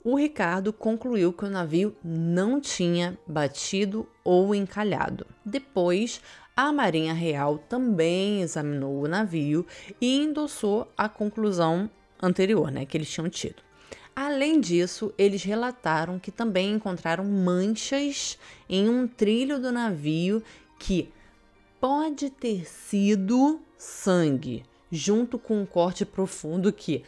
o 0.04 0.16
Ricardo 0.16 0.72
concluiu 0.72 1.34
que 1.34 1.46
o 1.46 1.50
navio 1.50 1.96
não 2.04 2.60
tinha 2.60 3.18
batido 3.28 4.08
ou 4.24 4.56
encalhado. 4.56 5.26
Depois, 5.46 6.22
a 6.60 6.74
Marinha 6.74 7.14
Real 7.14 7.58
também 7.58 8.42
examinou 8.42 9.02
o 9.02 9.08
navio 9.08 9.66
e 10.02 10.22
endossou 10.22 10.92
a 10.98 11.08
conclusão 11.08 11.90
anterior, 12.22 12.70
né, 12.70 12.86
que 12.86 12.98
eles 12.98 13.10
tinham 13.10 13.30
tido. 13.30 13.64
Além 14.14 14.60
disso, 14.60 15.14
eles 15.18 15.42
relataram 15.42 16.20
que 16.20 16.34
também 16.34 16.74
encontraram 16.74 17.24
manchas 17.24 18.38
em 18.68 18.90
um 18.90 19.08
trilho 19.08 19.58
do 19.58 19.72
navio 19.72 20.44
que 20.78 21.10
pode 21.80 22.30
ter 22.30 22.68
sido 22.68 23.62
sangue, 23.78 24.66
junto 24.92 25.40
com 25.40 25.62
um 25.62 25.66
corte 25.66 26.04
profundo 26.04 26.74
que 26.74 27.06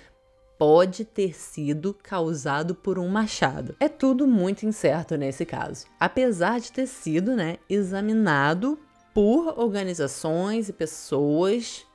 pode 0.58 1.04
ter 1.04 1.36
sido 1.36 1.94
causado 2.02 2.74
por 2.74 2.98
um 2.98 3.10
machado. 3.10 3.76
É 3.82 3.90
tudo 3.90 4.26
muito 4.26 4.66
incerto 4.66 5.18
nesse 5.18 5.46
caso. 5.46 5.88
Apesar 6.00 6.58
de 6.62 6.72
ter 6.72 6.88
sido, 6.88 7.36
né, 7.36 7.58
examinado 7.70 8.80
por 9.14 9.60
organizações 9.60 10.70
e 10.70 10.74
pessoas 10.74 11.86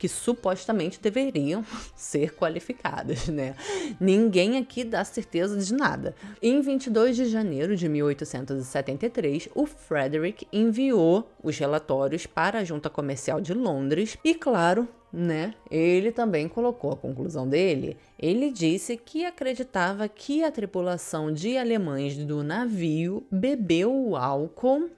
que 0.00 0.08
supostamente 0.08 0.98
deveriam 0.98 1.62
ser 1.94 2.34
qualificadas, 2.34 3.28
né? 3.28 3.54
Ninguém 4.00 4.56
aqui 4.56 4.82
dá 4.82 5.04
certeza 5.04 5.58
de 5.58 5.74
nada. 5.74 6.14
Em 6.40 6.58
22 6.62 7.16
de 7.16 7.26
janeiro 7.26 7.76
de 7.76 7.86
1873, 7.86 9.50
o 9.54 9.66
Frederick 9.66 10.48
enviou 10.50 11.30
os 11.42 11.58
relatórios 11.58 12.24
para 12.24 12.60
a 12.60 12.64
Junta 12.64 12.88
Comercial 12.88 13.42
de 13.42 13.52
Londres 13.52 14.16
e, 14.24 14.34
claro, 14.34 14.88
né? 15.12 15.54
Ele 15.70 16.10
também 16.10 16.48
colocou 16.48 16.92
a 16.92 16.96
conclusão 16.96 17.46
dele. 17.46 17.98
Ele 18.18 18.50
disse 18.50 18.96
que 18.96 19.26
acreditava 19.26 20.08
que 20.08 20.42
a 20.42 20.50
tripulação 20.50 21.30
de 21.30 21.58
alemães 21.58 22.16
do 22.16 22.42
navio 22.42 23.26
bebeu 23.30 24.16
álcool 24.16 24.88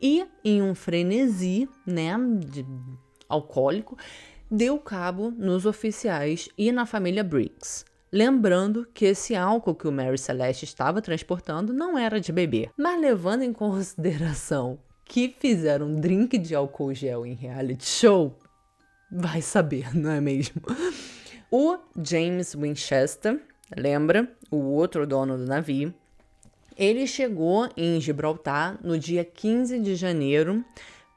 e, 0.00 0.26
em 0.44 0.62
um 0.62 0.74
frenesi, 0.74 1.68
né, 1.86 2.14
de 2.38 2.64
alcoólico, 3.28 3.96
deu 4.50 4.78
cabo 4.78 5.30
nos 5.30 5.66
oficiais 5.66 6.48
e 6.56 6.70
na 6.70 6.86
família 6.86 7.24
Briggs. 7.24 7.84
Lembrando 8.12 8.86
que 8.94 9.04
esse 9.04 9.34
álcool 9.34 9.74
que 9.74 9.88
o 9.88 9.92
Mary 9.92 10.16
Celeste 10.16 10.64
estava 10.64 11.02
transportando 11.02 11.72
não 11.72 11.98
era 11.98 12.20
de 12.20 12.32
beber, 12.32 12.70
mas 12.76 13.00
levando 13.00 13.42
em 13.42 13.52
consideração 13.52 14.78
que 15.04 15.34
fizeram 15.38 15.86
um 15.86 16.00
drink 16.00 16.38
de 16.38 16.54
álcool 16.54 16.94
gel 16.94 17.26
em 17.26 17.34
reality 17.34 17.84
show, 17.84 18.38
vai 19.10 19.42
saber, 19.42 19.94
não 19.94 20.10
é 20.10 20.20
mesmo? 20.20 20.62
O 21.50 21.78
James 22.02 22.54
Winchester, 22.54 23.40
lembra? 23.76 24.28
O 24.50 24.56
outro 24.56 25.06
dono 25.06 25.36
do 25.36 25.44
navio, 25.44 25.94
ele 26.76 27.06
chegou 27.06 27.68
em 27.76 28.00
Gibraltar 28.00 28.78
no 28.82 28.98
dia 28.98 29.24
15 29.24 29.78
de 29.80 29.94
janeiro 29.96 30.64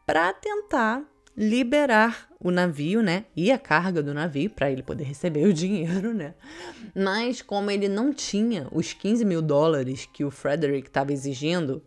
para 0.05 0.33
tentar 0.33 1.03
liberar 1.35 2.27
o 2.39 2.51
navio, 2.51 3.01
né? 3.01 3.25
E 3.35 3.51
a 3.51 3.57
carga 3.57 4.03
do 4.03 4.13
navio 4.13 4.49
para 4.49 4.71
ele 4.71 4.83
poder 4.83 5.05
receber 5.05 5.45
o 5.45 5.53
dinheiro, 5.53 6.13
né? 6.13 6.33
Mas 6.95 7.41
como 7.41 7.71
ele 7.71 7.87
não 7.87 8.13
tinha 8.13 8.67
os 8.71 8.93
15 8.93 9.23
mil 9.23 9.41
dólares 9.41 10.07
que 10.11 10.25
o 10.25 10.31
Frederick 10.31 10.87
estava 10.87 11.13
exigindo, 11.13 11.81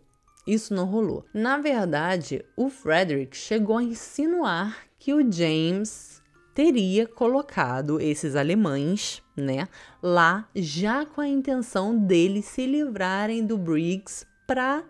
isso 0.45 0.73
não 0.73 0.85
rolou. 0.85 1.25
Na 1.33 1.57
verdade, 1.57 2.43
o 2.57 2.69
Frederick 2.69 3.37
chegou 3.37 3.77
a 3.77 3.83
insinuar 3.83 4.77
que 4.97 5.13
o 5.13 5.31
James 5.31 6.21
teria 6.53 7.07
colocado 7.07 7.99
esses 7.99 8.35
alemães, 8.35 9.21
né, 9.35 9.67
lá 10.01 10.47
já 10.55 11.05
com 11.05 11.21
a 11.21 11.27
intenção 11.27 11.97
deles 11.97 12.45
se 12.45 12.65
livrarem 12.65 13.45
do 13.45 13.57
Briggs 13.57 14.25
para 14.45 14.83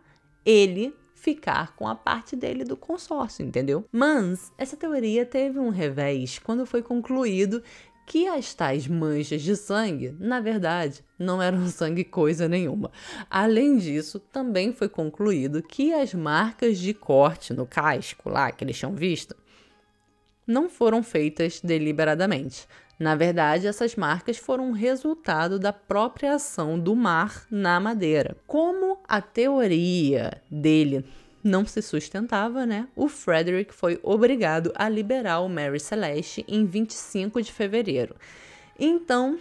ele 0.45 0.93
ficar 1.15 1.73
com 1.75 1.87
a 1.87 1.95
parte 1.95 2.35
dele 2.35 2.65
do 2.65 2.75
consórcio, 2.75 3.45
entendeu? 3.45 3.85
Mas 3.91 4.51
essa 4.57 4.75
teoria 4.75 5.25
teve 5.25 5.57
um 5.57 5.69
revés 5.69 6.37
quando 6.37 6.65
foi 6.65 6.81
concluído 6.81 7.63
que 8.05 8.27
as 8.27 8.53
tais 8.53 8.85
manchas 8.85 9.41
de 9.41 9.55
sangue, 9.55 10.13
na 10.19 10.41
verdade, 10.41 11.03
não 11.17 11.41
eram 11.41 11.65
sangue 11.71 12.03
coisa 12.03 12.49
nenhuma. 12.49 12.91
Além 13.29 13.77
disso, 13.77 14.19
também 14.19 14.73
foi 14.73 14.89
concluído 14.89 15.63
que 15.63 15.93
as 15.93 16.13
marcas 16.13 16.77
de 16.77 16.93
corte 16.93 17.53
no 17.53 17.65
casco 17.65 18.29
lá 18.29 18.51
que 18.51 18.63
eles 18.63 18.77
tinham 18.77 18.93
visto 18.93 19.33
não 20.45 20.69
foram 20.69 21.01
feitas 21.03 21.59
deliberadamente. 21.61 22.67
Na 22.99 23.15
verdade, 23.15 23.67
essas 23.67 23.95
marcas 23.95 24.37
foram 24.37 24.71
resultado 24.71 25.57
da 25.57 25.73
própria 25.73 26.35
ação 26.35 26.79
do 26.79 26.95
mar 26.95 27.45
na 27.49 27.79
madeira. 27.79 28.37
Como 28.45 28.99
a 29.07 29.19
teoria 29.19 30.41
dele 30.49 31.03
não 31.43 31.65
se 31.65 31.81
sustentava, 31.81 32.65
né? 32.65 32.87
O 32.95 33.09
Frederick 33.09 33.73
foi 33.73 33.99
obrigado 34.01 34.71
a 34.75 34.87
liberar 34.87 35.41
o 35.41 35.49
Mary 35.49 35.79
Celeste 35.79 36.45
em 36.47 36.65
25 36.65 37.41
de 37.41 37.51
fevereiro. 37.51 38.15
Então, 38.79 39.37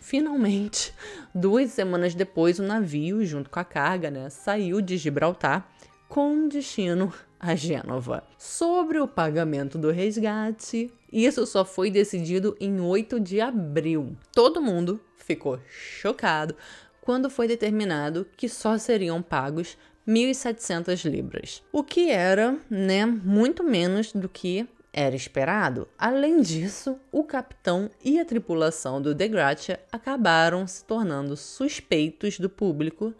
finalmente, 0.00 0.92
duas 1.34 1.70
semanas 1.70 2.14
depois, 2.14 2.58
o 2.58 2.62
navio, 2.62 3.24
junto 3.24 3.48
com 3.48 3.58
a 3.58 3.64
carga, 3.64 4.10
né, 4.10 4.28
saiu 4.28 4.80
de 4.80 4.96
Gibraltar 4.96 5.66
com 6.08 6.48
destino 6.48 7.12
a 7.40 7.54
Gênova. 7.54 8.22
Sobre 8.36 9.00
o 9.00 9.08
pagamento 9.08 9.78
do 9.78 9.90
resgate, 9.90 10.92
isso 11.10 11.46
só 11.46 11.64
foi 11.64 11.90
decidido 11.90 12.54
em 12.60 12.78
8 12.78 13.18
de 13.18 13.40
abril. 13.40 14.14
Todo 14.32 14.60
mundo 14.60 15.00
ficou 15.16 15.58
chocado 15.66 16.54
quando 17.00 17.30
foi 17.30 17.48
determinado 17.48 18.26
que 18.36 18.48
só 18.48 18.76
seriam 18.76 19.22
pagos 19.22 19.78
1.700 20.06 21.10
libras, 21.10 21.62
o 21.72 21.82
que 21.82 22.10
era, 22.10 22.58
né, 22.68 23.06
muito 23.06 23.64
menos 23.64 24.12
do 24.12 24.28
que 24.28 24.68
era 24.92 25.14
esperado. 25.14 25.88
Além 25.96 26.40
disso, 26.42 26.98
o 27.12 27.22
capitão 27.24 27.90
e 28.04 28.18
a 28.18 28.24
tripulação 28.24 29.00
do 29.00 29.14
The 29.14 29.28
Gratia 29.28 29.80
acabaram 29.90 30.66
se 30.66 30.84
tornando 30.84 31.36
suspeitos 31.36 32.38
do 32.38 32.50
público 32.50 33.14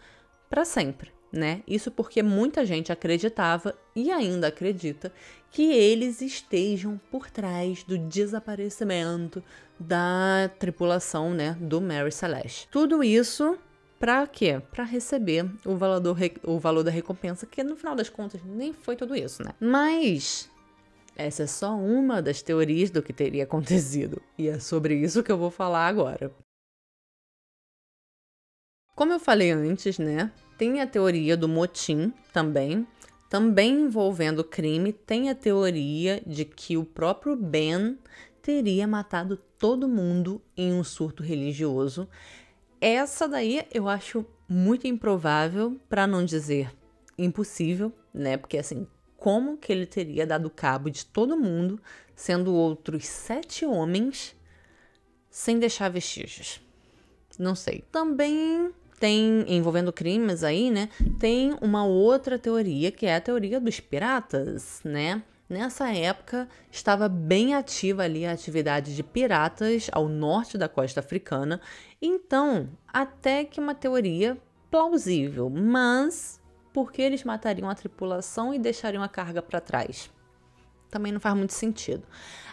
para 0.49 0.65
sempre 0.65 1.13
né? 1.33 1.63
Isso 1.67 1.91
porque 1.91 2.23
muita 2.23 2.65
gente 2.65 2.93
acreditava 2.93 3.75
e 3.95 4.11
ainda 4.11 4.49
acredita 4.49 5.13
que 5.51 5.73
eles 5.73 6.21
estejam 6.21 7.01
por 7.11 7.31
trás 7.31 7.83
do 7.83 7.99
desaparecimento 7.99 9.43
da 9.79 10.51
tripulação, 10.59 11.33
né, 11.33 11.57
do 11.61 11.81
Mary 11.81 12.13
Celeste. 12.13 12.69
Tudo 12.71 13.03
isso 13.03 13.59
para 13.99 14.27
quê? 14.27 14.63
Para 14.71 14.85
receber 14.85 15.45
o 15.65 15.77
valor, 15.77 16.17
o 16.45 16.59
valor 16.59 16.83
da 16.83 16.91
recompensa, 16.91 17.47
que 17.47 17.63
no 17.63 17.77
final 17.77 17.95
das 17.95 18.09
contas 18.09 18.41
nem 18.45 18.73
foi 18.73 18.97
tudo 18.97 19.15
isso, 19.15 19.43
né? 19.43 19.51
Mas 19.61 20.51
essa 21.17 21.43
é 21.43 21.47
só 21.47 21.77
uma 21.77 22.23
das 22.23 22.41
teorias 22.41 22.91
do 22.91 23.03
que 23.03 23.13
teria 23.13 23.45
acontecido, 23.45 24.23
e 24.39 24.49
é 24.49 24.59
sobre 24.59 24.95
isso 24.95 25.23
que 25.23 25.31
eu 25.31 25.37
vou 25.37 25.51
falar 25.51 25.87
agora. 25.87 26.33
Como 28.95 29.13
eu 29.13 29.21
falei 29.21 29.51
antes, 29.51 29.99
né? 29.99 30.33
Tem 30.61 30.79
a 30.83 30.87
teoria 30.87 31.39
do 31.39 31.49
motim 31.49 32.13
também, 32.35 32.87
também 33.31 33.85
envolvendo 33.85 34.45
crime. 34.45 34.93
Tem 34.93 35.31
a 35.31 35.35
teoria 35.35 36.23
de 36.27 36.45
que 36.45 36.77
o 36.77 36.85
próprio 36.85 37.35
Ben 37.35 37.97
teria 38.43 38.87
matado 38.87 39.39
todo 39.59 39.89
mundo 39.89 40.39
em 40.55 40.71
um 40.75 40.85
surto 40.85 41.23
religioso. 41.23 42.07
Essa 42.79 43.27
daí 43.27 43.67
eu 43.73 43.89
acho 43.89 44.27
muito 44.47 44.87
improvável, 44.87 45.81
para 45.89 46.07
não 46.07 46.23
dizer 46.23 46.71
impossível, 47.17 47.91
né? 48.13 48.37
Porque 48.37 48.59
assim, 48.59 48.87
como 49.17 49.57
que 49.57 49.73
ele 49.73 49.87
teria 49.87 50.27
dado 50.27 50.51
cabo 50.51 50.91
de 50.91 51.07
todo 51.07 51.39
mundo, 51.39 51.81
sendo 52.15 52.53
outros 52.53 53.07
sete 53.07 53.65
homens, 53.65 54.37
sem 55.31 55.59
deixar 55.59 55.89
vestígios? 55.89 56.61
Não 57.39 57.55
sei. 57.55 57.83
Também 57.91 58.75
tem 59.01 59.47
envolvendo 59.49 59.93
crimes 59.93 60.45
aí, 60.45 60.71
né? 60.71 60.91
Tem 61.19 61.57
uma 61.63 61.85
outra 61.85 62.39
teoria 62.39 62.93
que 62.93 63.07
é 63.07 63.17
a 63.17 63.21
teoria 63.21 63.59
dos 63.59 63.81
piratas, 63.81 64.81
né? 64.85 65.23
Nessa 65.49 65.91
época 65.91 66.47
estava 66.71 67.09
bem 67.09 67.55
ativa 67.55 68.05
ali 68.05 68.25
a 68.25 68.31
atividade 68.31 68.95
de 68.95 69.03
piratas 69.03 69.89
ao 69.91 70.07
norte 70.07 70.57
da 70.57 70.69
costa 70.69 71.01
africana, 71.01 71.61
então 72.01 72.69
até 72.87 73.43
que 73.45 73.59
uma 73.59 73.75
teoria 73.75 74.39
plausível, 74.71 75.51
mas 75.51 76.41
por 76.73 76.93
que 76.93 77.03
eles 77.03 77.25
matariam 77.25 77.69
a 77.69 77.75
tripulação 77.75 78.55
e 78.55 78.61
deixariam 78.61 79.03
a 79.03 79.09
carga 79.09 79.43
para 79.43 79.61
trás? 79.61 80.09
Também 80.91 81.13
não 81.13 81.21
faz 81.21 81.37
muito 81.37 81.53
sentido. 81.53 82.03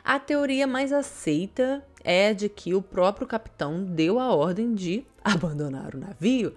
A 0.03 0.19
teoria 0.19 0.67
mais 0.67 0.93
aceita 0.93 1.83
é 2.03 2.33
de 2.33 2.47
que 2.47 2.73
o 2.73 2.81
próprio 2.81 3.27
capitão 3.27 3.83
deu 3.83 4.19
a 4.19 4.33
ordem 4.33 4.73
de 4.73 5.05
abandonar 5.23 5.95
o 5.95 5.99
navio. 5.99 6.53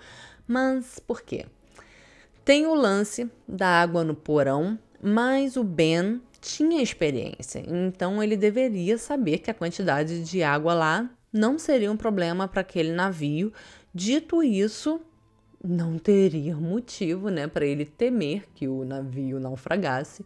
Mas 0.47 0.99
por 0.99 1.23
quê? 1.23 1.47
Tem 2.45 2.67
o 2.67 2.75
lance 2.75 3.31
da 3.47 3.81
água 3.81 4.03
no 4.03 4.15
porão, 4.15 4.79
mas 5.03 5.57
o 5.57 5.65
Ben 5.65 6.21
tinha 6.41 6.83
experiência, 6.83 7.63
então 7.67 8.23
ele 8.23 8.37
deveria 8.37 8.97
saber 8.97 9.39
que 9.39 9.51
a 9.51 9.55
quantidade 9.55 10.25
de 10.25 10.43
água 10.43 10.73
lá 10.73 11.11
não 11.33 11.59
seria 11.59 11.93
um 11.93 11.97
problema 11.97 12.49
para 12.49 12.63
aquele 12.63 12.93
navio. 12.93 13.53
Dito 13.95 14.43
isso, 14.43 15.01
não 15.63 15.99
teria 15.99 16.57
motivo, 16.57 17.29
né, 17.29 17.47
para 17.47 17.67
ele 17.67 17.85
temer 17.85 18.45
que 18.55 18.67
o 18.67 18.85
navio 18.85 19.39
naufragasse, 19.39 20.25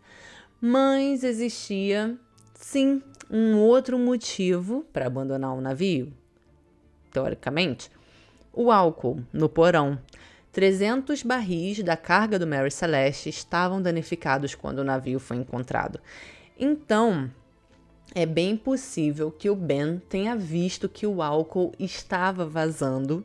mas 0.66 1.22
existia 1.22 2.18
sim 2.54 3.02
um 3.30 3.58
outro 3.58 3.98
motivo 3.98 4.82
para 4.94 5.06
abandonar 5.06 5.52
o 5.52 5.60
navio, 5.60 6.10
teoricamente, 7.12 7.90
o 8.50 8.72
álcool 8.72 9.22
no 9.30 9.46
porão. 9.46 9.98
300 10.52 11.22
barris 11.22 11.82
da 11.82 11.98
carga 11.98 12.38
do 12.38 12.46
Mary 12.46 12.70
Celeste 12.70 13.28
estavam 13.28 13.82
danificados 13.82 14.54
quando 14.54 14.78
o 14.78 14.84
navio 14.84 15.20
foi 15.20 15.36
encontrado. 15.36 16.00
Então, 16.58 17.30
é 18.14 18.24
bem 18.24 18.56
possível 18.56 19.30
que 19.30 19.50
o 19.50 19.54
Ben 19.54 20.00
tenha 20.08 20.34
visto 20.34 20.88
que 20.88 21.06
o 21.06 21.20
álcool 21.20 21.74
estava 21.78 22.46
vazando 22.46 23.22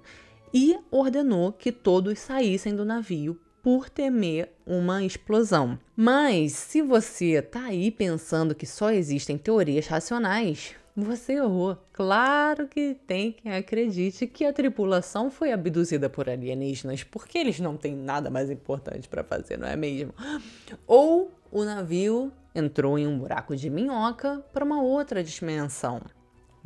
e 0.54 0.78
ordenou 0.92 1.54
que 1.54 1.72
todos 1.72 2.20
saíssem 2.20 2.76
do 2.76 2.84
navio 2.84 3.40
por 3.62 3.90
temer 3.90 4.52
uma 4.66 5.04
explosão. 5.04 5.78
Mas 5.96 6.54
se 6.54 6.82
você 6.82 7.42
tá 7.42 7.66
aí 7.66 7.92
pensando 7.92 8.56
que 8.56 8.66
só 8.66 8.92
existem 8.92 9.38
teorias 9.38 9.88
racionais, 9.88 10.76
você 10.96 11.34
errou. 11.34 11.78
Claro 11.94 12.68
que 12.68 12.96
tem 13.08 13.32
quem 13.32 13.54
acredite 13.54 14.28
que 14.28 14.46
a 14.46 14.54
tripulação 14.54 15.30
foi 15.30 15.52
abduzida 15.52 16.10
por 16.10 16.30
alienígenas, 16.30 17.04
porque 17.04 17.38
eles 17.38 17.60
não 17.60 17.78
têm 17.78 17.96
nada 17.96 18.30
mais 18.30 18.50
importante 18.50 19.08
para 19.08 19.24
fazer, 19.24 19.58
não 19.58 19.68
é 19.68 19.76
mesmo? 19.76 20.14
Ou 20.86 21.32
o 21.52 21.64
navio 21.64 22.32
entrou 22.54 22.98
em 22.98 23.08
um 23.08 23.18
buraco 23.18 23.56
de 23.56 23.70
minhoca 23.70 24.44
para 24.52 24.66
uma 24.66 24.82
outra 24.82 25.24
dimensão. 25.24 26.02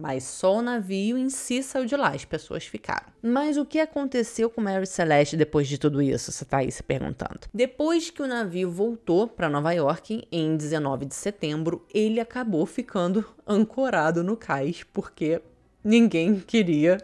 Mas 0.03 0.25
só 0.25 0.57
o 0.57 0.61
navio 0.61 1.17
em 1.17 1.29
si 1.29 1.63
saiu 1.63 1.85
de 1.85 1.95
lá, 1.95 2.09
as 2.09 2.25
pessoas 2.25 2.65
ficaram. 2.65 3.07
Mas 3.21 3.55
o 3.55 3.65
que 3.65 3.79
aconteceu 3.79 4.49
com 4.49 4.59
Mary 4.59 4.85
Celeste 4.85 5.37
depois 5.37 5.65
de 5.65 5.77
tudo 5.77 6.01
isso? 6.01 6.29
Você 6.29 6.43
está 6.43 6.57
aí 6.57 6.69
se 6.69 6.83
perguntando. 6.83 7.39
Depois 7.53 8.09
que 8.09 8.21
o 8.21 8.27
navio 8.27 8.69
voltou 8.69 9.29
para 9.29 9.47
Nova 9.47 9.71
York 9.71 10.27
em 10.29 10.57
19 10.57 11.05
de 11.05 11.15
setembro, 11.15 11.87
ele 11.93 12.19
acabou 12.19 12.65
ficando 12.65 13.23
ancorado 13.47 14.25
no 14.25 14.35
cais 14.35 14.83
porque 14.91 15.41
ninguém 15.81 16.37
queria 16.37 16.97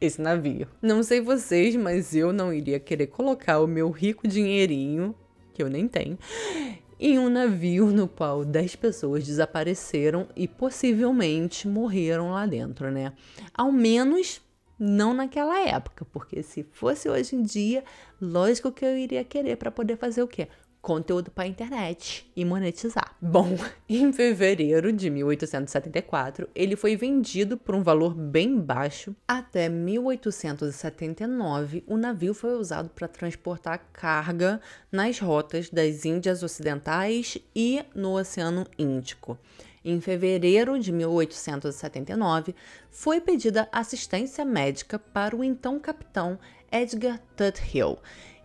esse 0.00 0.18
navio. 0.18 0.66
Não 0.80 1.02
sei 1.02 1.20
vocês, 1.20 1.76
mas 1.76 2.14
eu 2.14 2.32
não 2.32 2.50
iria 2.50 2.80
querer 2.80 3.08
colocar 3.08 3.60
o 3.60 3.66
meu 3.66 3.90
rico 3.90 4.26
dinheirinho, 4.26 5.14
que 5.52 5.62
eu 5.62 5.68
nem 5.68 5.86
tenho, 5.86 6.18
em 6.98 7.18
um 7.18 7.28
navio 7.28 7.86
no 7.86 8.08
qual 8.08 8.44
10 8.44 8.76
pessoas 8.76 9.24
desapareceram 9.24 10.28
e 10.34 10.48
possivelmente 10.48 11.68
morreram 11.68 12.30
lá 12.30 12.46
dentro, 12.46 12.90
né? 12.90 13.12
Ao 13.54 13.70
menos 13.70 14.40
não 14.78 15.12
naquela 15.12 15.58
época, 15.60 16.04
porque 16.04 16.42
se 16.42 16.62
fosse 16.72 17.08
hoje 17.08 17.34
em 17.34 17.42
dia, 17.42 17.82
lógico 18.20 18.70
que 18.70 18.84
eu 18.84 18.96
iria 18.96 19.24
querer 19.24 19.56
para 19.56 19.70
poder 19.70 19.96
fazer 19.96 20.22
o 20.22 20.28
quê? 20.28 20.48
Conteúdo 20.88 21.30
para 21.30 21.44
a 21.44 21.46
internet 21.46 22.28
e 22.34 22.42
monetizar. 22.46 23.14
Bom, 23.20 23.58
em 23.86 24.10
fevereiro 24.10 24.90
de 24.90 25.10
1874, 25.10 26.48
ele 26.54 26.76
foi 26.76 26.96
vendido 26.96 27.58
por 27.58 27.74
um 27.74 27.82
valor 27.82 28.14
bem 28.14 28.58
baixo. 28.58 29.14
Até 29.28 29.68
1879, 29.68 31.84
o 31.86 31.98
navio 31.98 32.32
foi 32.32 32.54
usado 32.54 32.88
para 32.88 33.06
transportar 33.06 33.86
carga 33.92 34.62
nas 34.90 35.18
rotas 35.18 35.68
das 35.68 36.06
Índias 36.06 36.42
Ocidentais 36.42 37.36
e 37.54 37.84
no 37.94 38.18
Oceano 38.18 38.66
Índico. 38.78 39.38
Em 39.84 40.00
fevereiro 40.00 40.78
de 40.78 40.90
1879, 40.90 42.54
foi 42.90 43.20
pedida 43.20 43.68
assistência 43.70 44.42
médica 44.42 44.98
para 44.98 45.36
o 45.36 45.44
então 45.44 45.78
capitão 45.78 46.38
Edgar 46.72 47.20
Tuthill. 47.36 47.98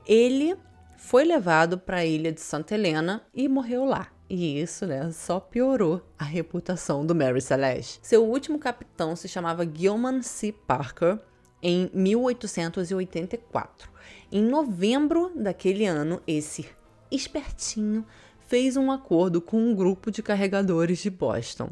Ele 0.05 0.57
foi 1.03 1.25
levado 1.25 1.77
para 1.77 1.97
a 1.97 2.05
ilha 2.05 2.31
de 2.31 2.39
Santa 2.39 2.75
Helena 2.75 3.21
e 3.33 3.49
morreu 3.49 3.83
lá. 3.83 4.07
E 4.29 4.61
isso, 4.61 4.87
né, 4.87 5.11
só 5.11 5.37
piorou 5.37 6.01
a 6.17 6.23
reputação 6.23 7.05
do 7.05 7.13
Mary 7.13 7.41
Celeste. 7.41 7.99
Seu 8.01 8.23
último 8.23 8.57
capitão 8.57 9.13
se 9.13 9.27
chamava 9.27 9.69
Gilman 9.69 10.21
C. 10.21 10.53
Parker 10.65 11.19
em 11.61 11.91
1884. 11.93 13.91
Em 14.31 14.41
novembro 14.41 15.29
daquele 15.35 15.85
ano, 15.85 16.21
esse 16.25 16.65
espertinho 17.11 18.05
fez 18.47 18.77
um 18.77 18.89
acordo 18.89 19.41
com 19.41 19.57
um 19.57 19.75
grupo 19.75 20.09
de 20.09 20.23
carregadores 20.23 20.99
de 20.99 21.09
Boston. 21.09 21.71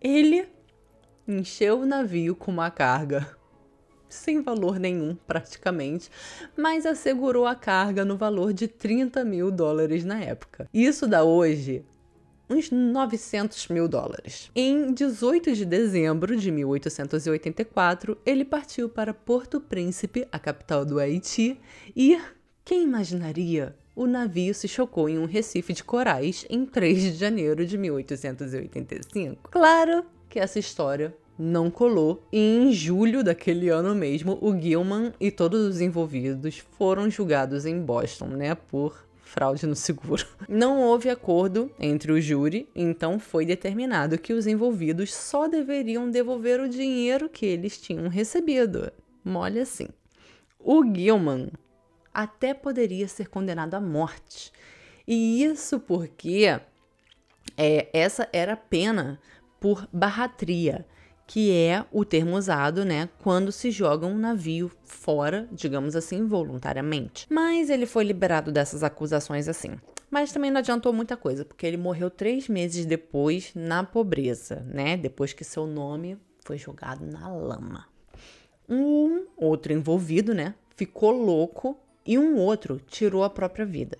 Ele 0.00 0.48
encheu 1.26 1.80
o 1.80 1.86
navio 1.86 2.36
com 2.36 2.52
uma 2.52 2.70
carga 2.70 3.36
sem 4.10 4.42
valor 4.42 4.78
nenhum 4.78 5.16
praticamente, 5.26 6.10
mas 6.56 6.84
assegurou 6.84 7.46
a 7.46 7.54
carga 7.54 8.04
no 8.04 8.16
valor 8.16 8.52
de 8.52 8.68
30 8.68 9.24
mil 9.24 9.50
dólares 9.50 10.04
na 10.04 10.20
época. 10.20 10.68
Isso 10.74 11.06
dá 11.06 11.22
hoje 11.22 11.84
uns 12.50 12.70
900 12.70 13.68
mil 13.68 13.86
dólares. 13.86 14.50
Em 14.54 14.92
18 14.92 15.54
de 15.54 15.64
dezembro 15.64 16.36
de 16.36 16.50
1884, 16.50 18.18
ele 18.26 18.44
partiu 18.44 18.88
para 18.88 19.14
Porto 19.14 19.60
Príncipe, 19.60 20.26
a 20.32 20.38
capital 20.38 20.84
do 20.84 20.98
Haiti, 20.98 21.60
e 21.94 22.20
quem 22.64 22.82
imaginaria? 22.82 23.76
O 23.94 24.06
navio 24.06 24.54
se 24.54 24.66
chocou 24.66 25.08
em 25.08 25.18
um 25.18 25.26
recife 25.26 25.72
de 25.72 25.84
corais 25.84 26.44
em 26.48 26.64
3 26.64 27.02
de 27.02 27.12
janeiro 27.14 27.66
de 27.66 27.76
1885. 27.76 29.50
Claro 29.50 30.04
que 30.28 30.38
essa 30.38 30.58
história 30.58 31.14
não 31.40 31.70
colou. 31.70 32.22
E 32.30 32.38
em 32.38 32.70
julho 32.70 33.24
daquele 33.24 33.70
ano 33.70 33.94
mesmo, 33.94 34.38
o 34.42 34.54
Gilman 34.56 35.14
e 35.18 35.30
todos 35.30 35.66
os 35.66 35.80
envolvidos 35.80 36.58
foram 36.76 37.08
julgados 37.08 37.64
em 37.64 37.80
Boston, 37.80 38.26
né, 38.26 38.54
por 38.54 39.08
fraude 39.22 39.66
no 39.66 39.74
seguro. 39.74 40.26
Não 40.48 40.82
houve 40.82 41.08
acordo 41.08 41.70
entre 41.78 42.10
o 42.10 42.20
júri, 42.20 42.68
então 42.74 43.18
foi 43.18 43.46
determinado 43.46 44.18
que 44.18 44.32
os 44.32 44.46
envolvidos 44.46 45.14
só 45.14 45.46
deveriam 45.46 46.10
devolver 46.10 46.60
o 46.60 46.68
dinheiro 46.68 47.28
que 47.28 47.46
eles 47.46 47.80
tinham 47.80 48.08
recebido. 48.08 48.92
Mole 49.24 49.60
assim. 49.60 49.86
O 50.58 50.84
Gilman 50.84 51.48
até 52.12 52.52
poderia 52.52 53.06
ser 53.06 53.28
condenado 53.28 53.74
à 53.74 53.80
morte. 53.80 54.52
E 55.06 55.44
isso 55.44 55.78
porque 55.78 56.60
é, 57.56 57.88
essa 57.92 58.28
era 58.32 58.54
a 58.54 58.56
pena 58.56 59.18
por 59.60 59.88
barratria 59.92 60.84
que 61.30 61.52
é 61.52 61.84
o 61.92 62.04
termo 62.04 62.36
usado, 62.36 62.84
né, 62.84 63.08
quando 63.22 63.52
se 63.52 63.70
joga 63.70 64.04
um 64.04 64.18
navio 64.18 64.68
fora, 64.82 65.48
digamos 65.52 65.94
assim, 65.94 66.26
voluntariamente. 66.26 67.24
Mas 67.30 67.70
ele 67.70 67.86
foi 67.86 68.02
liberado 68.02 68.50
dessas 68.50 68.82
acusações 68.82 69.46
assim. 69.46 69.76
Mas 70.10 70.32
também 70.32 70.50
não 70.50 70.58
adiantou 70.58 70.92
muita 70.92 71.16
coisa, 71.16 71.44
porque 71.44 71.64
ele 71.64 71.76
morreu 71.76 72.10
três 72.10 72.48
meses 72.48 72.84
depois 72.84 73.52
na 73.54 73.84
pobreza, 73.84 74.66
né? 74.66 74.96
Depois 74.96 75.32
que 75.32 75.44
seu 75.44 75.68
nome 75.68 76.18
foi 76.44 76.58
jogado 76.58 77.06
na 77.06 77.32
lama. 77.32 77.86
Um 78.68 79.24
outro 79.36 79.72
envolvido, 79.72 80.34
né, 80.34 80.56
ficou 80.74 81.12
louco 81.12 81.78
e 82.04 82.18
um 82.18 82.38
outro 82.38 82.80
tirou 82.88 83.22
a 83.22 83.30
própria 83.30 83.64
vida. 83.64 83.96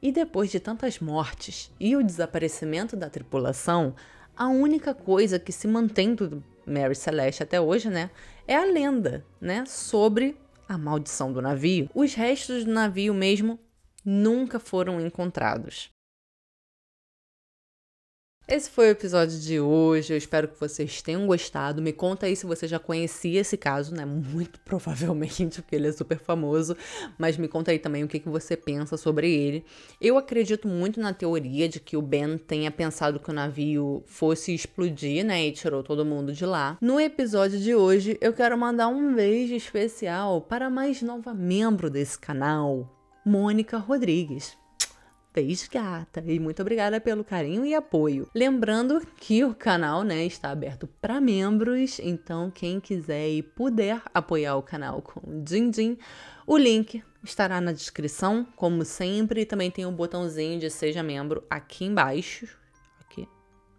E 0.00 0.10
depois 0.10 0.50
de 0.50 0.58
tantas 0.58 0.98
mortes 0.98 1.70
e 1.78 1.94
o 1.94 2.02
desaparecimento 2.02 2.96
da 2.96 3.10
tripulação, 3.10 3.94
a 4.34 4.48
única 4.48 4.94
coisa 4.94 5.38
que 5.38 5.52
se 5.52 5.68
mantém 5.68 6.14
do 6.14 6.42
Mary 6.66 6.94
Celeste 6.94 7.42
até 7.42 7.60
hoje, 7.60 7.88
né, 7.88 8.10
é 8.46 8.56
a 8.56 8.64
lenda, 8.64 9.24
né, 9.40 9.64
sobre 9.66 10.36
a 10.68 10.78
maldição 10.78 11.32
do 11.32 11.42
navio. 11.42 11.88
Os 11.94 12.14
restos 12.14 12.64
do 12.64 12.72
navio 12.72 13.12
mesmo 13.12 13.58
nunca 14.04 14.58
foram 14.58 15.00
encontrados. 15.00 15.90
Esse 18.50 18.68
foi 18.68 18.88
o 18.88 18.90
episódio 18.90 19.38
de 19.38 19.60
hoje. 19.60 20.12
Eu 20.12 20.16
espero 20.16 20.48
que 20.48 20.58
vocês 20.58 21.00
tenham 21.00 21.24
gostado. 21.24 21.80
Me 21.80 21.92
conta 21.92 22.26
aí 22.26 22.34
se 22.34 22.44
você 22.44 22.66
já 22.66 22.80
conhecia 22.80 23.42
esse 23.42 23.56
caso, 23.56 23.94
né? 23.94 24.04
Muito 24.04 24.58
provavelmente, 24.66 25.62
porque 25.62 25.76
ele 25.76 25.86
é 25.86 25.92
super 25.92 26.18
famoso. 26.18 26.76
Mas 27.16 27.36
me 27.36 27.46
conta 27.46 27.70
aí 27.70 27.78
também 27.78 28.02
o 28.02 28.08
que, 28.08 28.18
que 28.18 28.28
você 28.28 28.56
pensa 28.56 28.96
sobre 28.96 29.32
ele. 29.32 29.64
Eu 30.00 30.18
acredito 30.18 30.66
muito 30.66 30.98
na 30.98 31.14
teoria 31.14 31.68
de 31.68 31.78
que 31.78 31.96
o 31.96 32.02
Ben 32.02 32.36
tenha 32.38 32.72
pensado 32.72 33.20
que 33.20 33.30
o 33.30 33.32
navio 33.32 34.02
fosse 34.04 34.52
explodir, 34.52 35.24
né? 35.24 35.46
E 35.46 35.52
tirou 35.52 35.84
todo 35.84 36.04
mundo 36.04 36.32
de 36.32 36.44
lá. 36.44 36.76
No 36.80 36.98
episódio 36.98 37.60
de 37.60 37.72
hoje, 37.72 38.18
eu 38.20 38.32
quero 38.32 38.58
mandar 38.58 38.88
um 38.88 39.14
beijo 39.14 39.54
especial 39.54 40.40
para 40.40 40.66
a 40.66 40.70
mais 40.70 41.00
nova 41.02 41.32
membro 41.32 41.88
desse 41.88 42.18
canal, 42.18 42.98
Mônica 43.24 43.78
Rodrigues. 43.78 44.58
Beijo, 45.32 45.68
gata. 45.70 46.22
E 46.26 46.40
muito 46.40 46.60
obrigada 46.60 47.00
pelo 47.00 47.22
carinho 47.22 47.64
e 47.64 47.72
apoio. 47.72 48.28
Lembrando 48.34 49.00
que 49.16 49.44
o 49.44 49.54
canal, 49.54 50.02
né, 50.02 50.24
está 50.26 50.50
aberto 50.50 50.88
para 51.00 51.20
membros, 51.20 52.00
então 52.00 52.50
quem 52.50 52.80
quiser 52.80 53.28
e 53.28 53.42
puder 53.42 54.02
apoiar 54.12 54.56
o 54.56 54.62
canal 54.62 55.00
com 55.00 55.42
Din 55.44 55.70
Din, 55.70 55.96
o 56.46 56.56
link 56.56 57.02
estará 57.22 57.60
na 57.60 57.70
descrição, 57.70 58.44
como 58.56 58.84
sempre, 58.84 59.42
e 59.42 59.46
também 59.46 59.70
tem 59.70 59.86
o 59.86 59.90
um 59.90 59.94
botãozinho 59.94 60.58
de 60.58 60.68
seja 60.68 61.02
membro 61.02 61.44
aqui 61.48 61.84
embaixo. 61.84 62.48
Aqui. 63.00 63.28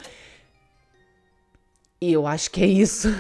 E 2.02 2.14
eu 2.14 2.26
acho 2.26 2.50
que 2.50 2.64
é 2.64 2.68
isso. 2.68 3.10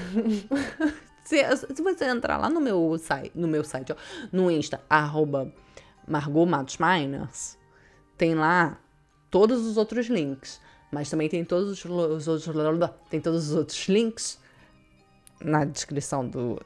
Se, 1.23 1.37
se 1.55 1.81
você 1.81 2.05
entrar 2.05 2.37
lá 2.37 2.49
no 2.49 2.59
meu 2.59 2.97
site, 2.97 3.31
no 3.33 3.47
meu 3.47 3.63
site, 3.63 3.93
ó, 3.93 3.95
no 4.33 4.51
Insta, 4.51 4.81
arroba 4.89 5.53
Margot 6.07 6.45
Matos 6.45 6.77
Miners, 6.77 7.57
tem 8.17 8.35
lá 8.35 8.79
todos 9.29 9.65
os 9.65 9.77
outros 9.77 10.07
links. 10.07 10.59
Mas 10.91 11.09
também 11.09 11.29
tem 11.29 11.45
todos 11.45 11.69
os, 11.69 11.85
os 11.85 12.27
outros. 12.27 12.89
Tem 13.09 13.21
todos 13.21 13.49
os 13.49 13.55
outros 13.55 13.87
links 13.87 14.37
na 15.39 15.63
descrição 15.63 16.27
do 16.27 16.61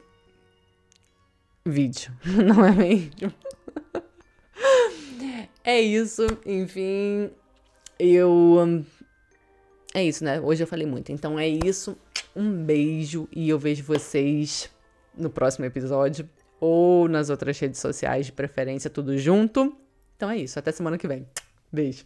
vídeo. 1.65 2.11
Não 2.25 2.65
é 2.65 2.71
mesmo? 2.71 3.33
é 5.63 5.79
isso, 5.79 6.25
enfim. 6.45 7.29
Eu. 7.99 8.83
É 9.93 10.03
isso, 10.03 10.23
né? 10.23 10.41
Hoje 10.41 10.63
eu 10.63 10.67
falei 10.67 10.87
muito. 10.87 11.11
Então 11.11 11.37
é 11.37 11.47
isso. 11.47 11.95
Um 12.35 12.63
beijo 12.63 13.29
e 13.31 13.47
eu 13.47 13.59
vejo 13.59 13.83
vocês 13.83 14.69
no 15.15 15.29
próximo 15.29 15.65
episódio 15.65 16.27
ou 16.59 17.07
nas 17.07 17.29
outras 17.29 17.59
redes 17.59 17.79
sociais 17.79 18.27
de 18.27 18.31
preferência, 18.31 18.89
tudo 18.89 19.17
junto. 19.17 19.75
Então 20.15 20.29
é 20.29 20.37
isso. 20.37 20.57
Até 20.57 20.71
semana 20.71 20.97
que 20.97 21.07
vem. 21.07 21.27
Beijo. 21.71 22.05